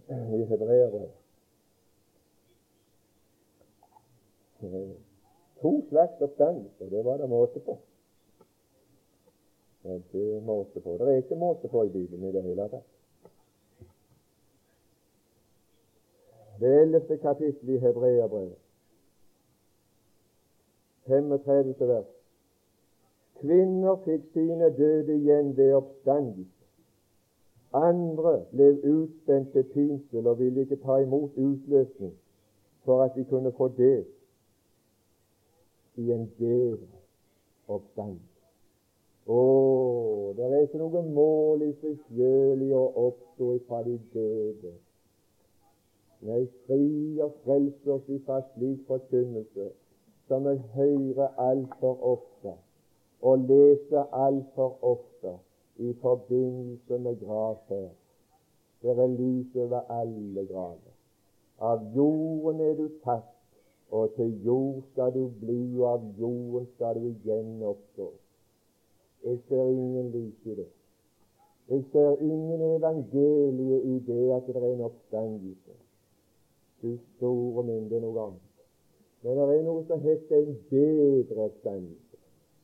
[0.10, 1.14] i Hebreerbrevet.
[5.62, 7.78] To slags oppstandelse, det var det måte på.
[9.86, 10.98] Det er måte på.
[10.98, 12.92] Det er ikke måte på i Bibelen i det hele tatt.
[16.60, 18.58] Det ellevte kapittel i Hebreabrevet,
[21.06, 21.76] 35.
[21.88, 22.12] vers.
[23.42, 26.52] Kvinner fikk sine døde igjen ved oppstandelse.
[27.76, 32.14] Andre ble utspent til pinsel og ville ikke ta imot utløsning
[32.86, 34.06] for at de kunne få det
[35.96, 36.88] i en bedre
[37.68, 38.35] oppstandelse.
[39.26, 44.74] Å, det er ikke noe mål i seg sjøl i å oppstå fra de døde.
[46.26, 49.72] Nei, fri og frels oss ifra slik forkynnelse
[50.30, 52.54] som vi hører altfor ofte
[53.26, 55.34] og leser altfor ofte
[55.82, 57.96] i forbindelse med gravferd.
[58.82, 60.94] Det er lys over alle graver.
[61.60, 63.32] Av jorden er du tatt,
[63.90, 68.12] og til jord skal du bli, og av jorden skal du igjen oppstå.
[69.26, 70.68] Jeg ser ingen lys i det.
[71.70, 75.72] Jeg ser ingen evangelie i det at det er en oppstandelse.
[76.82, 78.42] Du store min, det er noe annet.
[79.24, 82.18] Men det er noe som heter en bedre oppstandelse.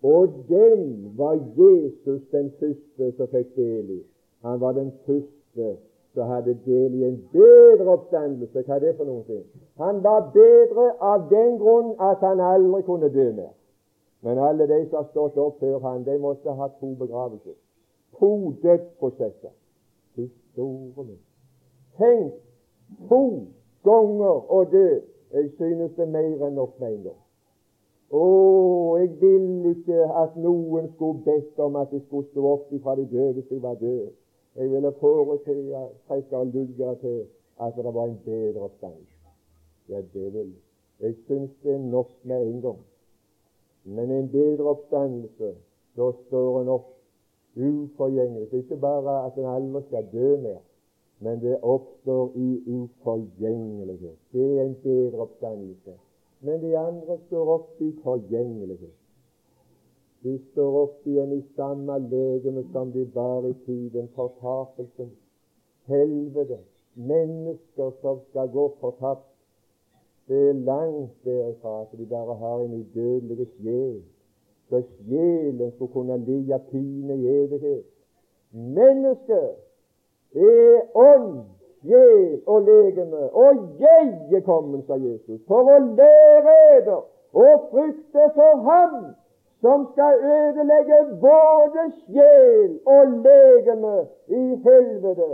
[0.04, 0.84] Og den
[1.18, 4.02] var Jesus den første som fikk del i.
[4.46, 5.72] Han var den første
[6.14, 8.62] som hadde del i en bedre oppstandelse.
[8.68, 9.42] Hva er det for noe?
[9.82, 13.54] Han var bedre av den grunn at han aldri kunne dø mer.
[14.22, 17.58] Men alle de som har stått opp før han, de måtte ha to begravelser
[18.22, 19.50] to dødsprosesser.
[20.16, 21.20] De store min.
[21.98, 22.34] Tenk
[23.10, 23.22] to
[23.84, 24.88] ganger å dø.
[25.34, 27.20] Jeg synes det er mer enn nok med en gang.
[28.12, 28.24] Å,
[29.00, 33.08] jeg vil ikke at noen skulle bedt om at jeg skulle stå opp fra de
[33.14, 34.10] døde hvis jeg var død.
[34.60, 37.22] Jeg ville foretrekke å lugge til
[37.64, 39.00] at det var en bedre oppstand.
[39.88, 40.60] Ja, det vil jeg.
[41.02, 42.82] Jeg syns det er nok med en gang.
[43.84, 45.56] Men en bedre oppstandelse,
[45.98, 46.90] da står en opp
[47.56, 48.54] uforgjengelig.
[48.54, 50.62] Ikke bare at en aldri skal dø mer,
[51.20, 54.18] men det oppstår i uforgjengelighet.
[54.34, 55.98] Det er en bedre oppstandelse.
[56.42, 58.98] Men de andre står opp i forgjengelighet.
[60.24, 64.10] De står opp igjen i samme legeme som de var i tiden.
[64.16, 65.10] Fortapelsen,
[65.90, 66.60] helvete,
[66.96, 69.31] mennesker som skal gå fortapt.
[70.32, 74.02] Det er langt derifra at de bare har en udødelig sjel
[74.72, 77.84] så sjelen skulle kunne ligge pine i evighet.
[78.52, 79.50] Mennesket
[80.36, 81.40] er ånd,
[81.82, 87.02] sjel og legeme, og jeg er kommet, sa Jesus, for å lære eder
[87.34, 88.96] og frykte for Ham
[89.62, 95.30] som skal ødelegge både sjel og legeme i helvete.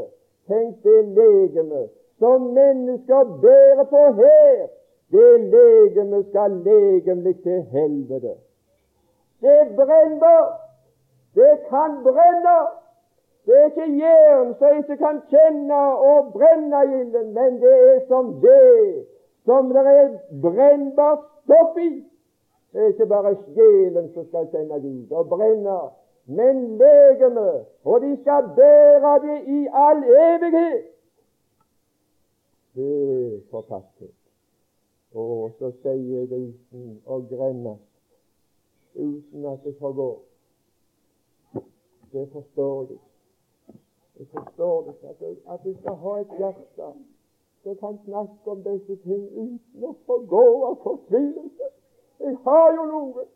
[0.50, 1.86] Tenk det legeme
[2.20, 4.68] som mennesker bærer på her.
[5.12, 8.34] Det legeme skal legemlig til helvete.
[9.42, 10.44] Det brenner.
[11.36, 12.58] Det kan brenne.
[13.46, 18.34] Det er ikke jern som ikke kan kjenne og brenne ilden, men det er som
[18.42, 19.06] det
[19.46, 20.10] som det er
[20.42, 22.04] brennbart stoff i.
[22.74, 25.78] Det er ikke bare sjelen som skal kjenne Gud og brenne,
[26.26, 30.84] men legemet, og de skal bære det i all evighet.
[32.76, 34.27] Det er fortatthet.
[35.18, 37.78] Og så sier det uten å grenne
[38.98, 40.20] uten at det forgår.
[42.12, 42.98] Det forstår du.
[44.20, 46.90] Jeg forstår det, at jeg, at jeg skal ha et hjerte
[47.64, 51.68] som kan snakke om disse ting uten å forgå av fortvilelse.
[52.20, 53.28] Jeg har jo noe.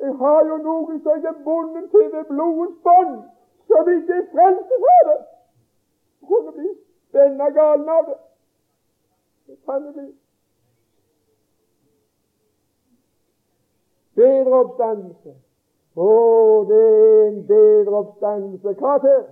[0.00, 3.16] Jeg har jo noe som jeg er bundet til ved blodets bånd,
[3.66, 5.18] som ikke er frelst fra det.
[6.20, 6.70] Jeg kunne bli
[7.08, 8.18] spenna galen av det.
[9.46, 10.10] Det kan det bli.
[14.18, 15.34] Bedre oppstandelse.
[15.98, 16.08] Å,
[16.68, 18.74] det er en bedre oppstandelse.
[18.80, 19.24] Hva til?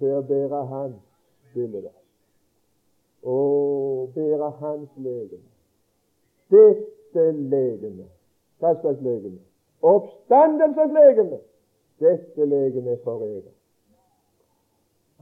[0.00, 0.98] Til å bære Hans
[1.54, 1.92] bilde.
[3.22, 3.38] Å,
[4.16, 5.48] bære Hans legeme.
[6.52, 8.08] Dette legeme.
[8.60, 9.40] Hva slags legeme?
[9.82, 11.40] Oppstandelsens legeme.
[12.02, 13.52] Dette legeme for evig.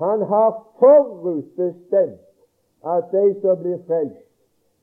[0.00, 0.50] Han har
[0.80, 2.20] forutbestemt
[2.82, 4.29] at de som blir frelst,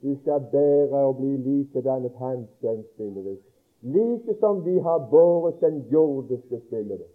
[0.01, 3.37] vi skal bære og bli likedannet hans sønns bilde.
[3.81, 7.05] Like som vi har båret den jordiske bildet,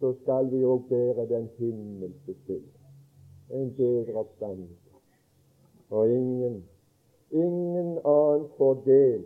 [0.00, 2.78] så skal vi òg bære den himmelske bilde.
[3.50, 4.90] En bedre oppstandelse.
[5.90, 6.64] Og ingen,
[7.30, 9.24] ingen annen får del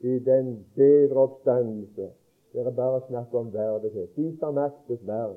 [0.00, 2.08] i den bedre oppstandelse.
[2.52, 4.16] Det er bare snakk om verdighet.
[4.16, 5.36] De som maktes verd,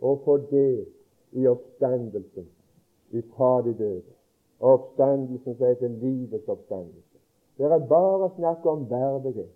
[0.00, 0.86] å få del
[1.32, 2.46] i oppstandelsen
[3.10, 4.19] ifra de døde
[4.60, 7.18] oppstandelsen som heter livets oppstandelse.
[7.58, 9.50] Det er bare snakk om verdighet.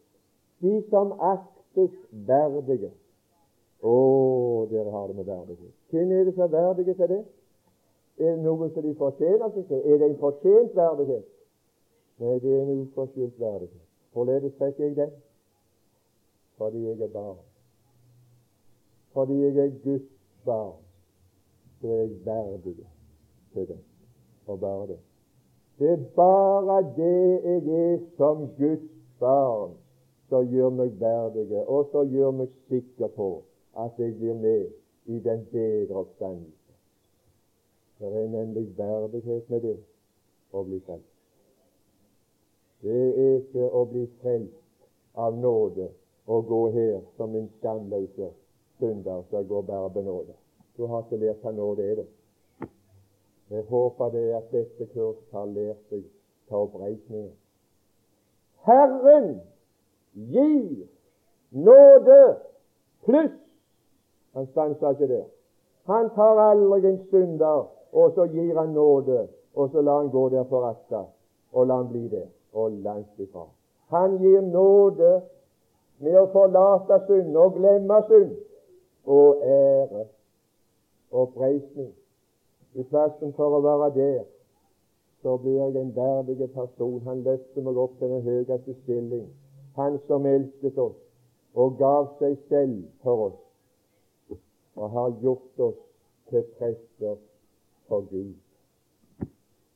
[0.61, 2.90] De som aktes verdige.
[3.84, 3.94] Å,
[4.70, 5.72] dere har det med verdighet.
[5.92, 7.22] Hvem er det som er verdige til det?
[8.18, 9.80] Er det noen som de fortjener seg til?
[9.84, 11.24] Er det en fortjent verdighet?
[12.22, 13.88] Nei, det er en uforskyldt verdighet.
[14.14, 15.16] Hvorledes fikk jeg den?
[16.61, 17.40] Fordi jeg er barn.
[19.12, 20.07] Fordi jeg er Guds
[20.44, 20.78] barn,
[21.80, 22.78] så er jeg verdig
[23.52, 23.93] til det
[24.47, 24.99] og bare det.
[25.78, 28.90] Det er bare det jeg er som Guds
[29.20, 29.72] barn
[30.28, 33.30] som gjør meg verdige, og som gjør meg sikker på
[33.78, 34.70] at jeg blir med
[35.07, 36.72] i den bedre oppstandelse.
[37.99, 39.76] Det er nemlig verdighet med det.
[40.55, 41.11] å bli frelst.
[42.84, 44.88] Det er ikke å bli frelst
[45.18, 45.88] av nåde
[46.30, 48.20] å gå her som en skamløs
[48.78, 50.36] synder som går bare benådet.
[50.76, 52.07] Du har ikke lært hva nåde er, det.
[53.51, 56.05] Jeg håper det at dette kurset har lært deg
[56.49, 57.32] ta oppreisningen.
[58.64, 59.40] Herren
[60.14, 60.86] gir
[61.51, 62.20] nåde
[63.05, 63.40] pluss
[64.34, 65.26] Han stanser ikke der.
[65.86, 70.28] Han tar aldri en synder, og så gir han nåde, og så lar han gå
[70.28, 71.05] der forakta,
[71.53, 73.45] og lar han bli der, og langt ifra.
[73.95, 75.20] Han gir nåde
[75.99, 78.32] med å forlate synd og glemme synd,
[79.07, 80.07] og ære
[81.12, 81.92] oppreisning.
[82.75, 84.25] I plassen for å være der,
[85.22, 87.01] så blir jeg en verdig person.
[87.07, 89.29] Han løfter meg opp til den høyeste stilling.
[89.79, 91.01] Han som elsket oss
[91.55, 93.41] og gav seg selv for oss,
[94.75, 95.79] og har gjort oss
[96.31, 97.14] til prester
[97.89, 98.35] for Gud.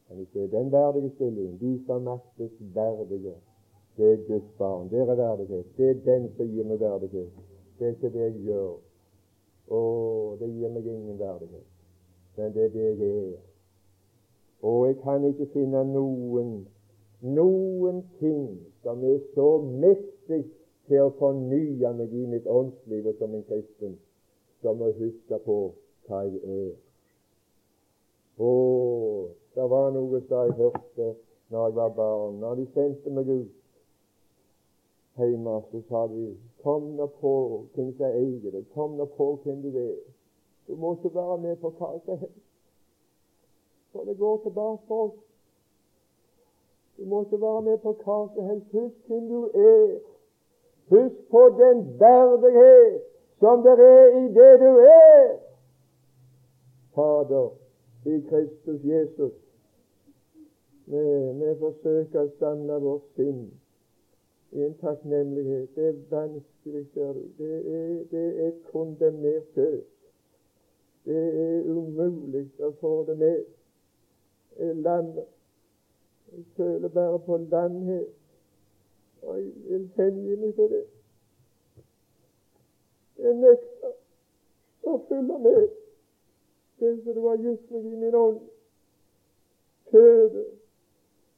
[0.09, 1.59] Kan vi se den verdige stillingen?
[1.61, 3.35] De som maktes verdige.
[3.97, 4.91] Det er Guds barn.
[4.91, 5.67] Det er verdighet.
[5.77, 7.33] Det er den som gir meg verdighet.
[7.79, 8.71] Det er ikke det jeg gjør.
[9.69, 9.81] Å,
[10.41, 11.78] det gir meg ingen verdighet.
[12.39, 13.39] Men det er det jeg er.
[14.62, 16.53] Og jeg kan ikke finne noen
[17.20, 20.45] noen ting som er så mektig
[20.89, 23.97] til å fornye meg i mitt åndsliv som en kristen,
[24.62, 25.57] som å huske på
[26.07, 26.76] hva jeg er.
[28.39, 28.53] Å,
[29.55, 31.09] det var noe som jeg hørte
[31.51, 32.39] når jeg var barn.
[32.41, 33.57] Når de sendte meg ut
[35.18, 36.28] hjemme, så sa de
[36.62, 37.32] Kom nå på
[37.74, 38.64] hvem som eier det.
[38.74, 39.99] Kom nå på hvem du er.
[40.69, 42.45] Du må ikke være med på hva som helst.
[43.93, 45.19] For det går tilbake for oss.
[46.99, 48.73] Du må ikke være med på hva som helst.
[48.73, 49.99] Husk hvem du er.
[50.89, 53.03] Husk på den verdighet
[53.41, 55.37] som det er i det du er.
[56.95, 57.51] Fader,
[58.07, 59.33] i Kristus Jesus.
[60.87, 61.03] Vi,
[61.41, 63.45] vi forsøker å samle vårt sinn
[64.57, 65.69] i en takknemlighet.
[65.77, 67.25] Det er vanskelig, ser du.
[67.39, 69.83] Det er, det er kondemnert død.
[71.05, 73.45] Det er umulig å få det med.
[74.59, 75.25] Jeg er.
[76.33, 78.09] Jeg føler bare på lamhet.
[79.23, 80.85] Og jeg vil hengi meg til det.
[83.19, 83.95] Jeg nekter
[84.87, 85.69] å følge med
[86.79, 88.43] det som du har gitt meg i min ånd.
[89.91, 90.45] Føde.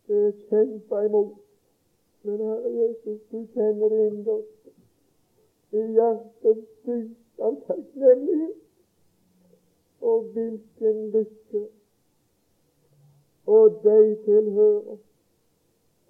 [0.06, 1.36] Det er kjempa imot.
[2.22, 4.60] Men Herre Jesus, du kjenner det innerst
[5.72, 8.58] i hjertets dyp av takknemlighet.
[10.00, 11.68] Og hvilken lykke
[13.46, 14.96] og deg tilhører.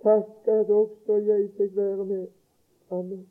[0.02, 2.26] Takk at også jeg fikk være med.
[2.90, 3.26] Amen.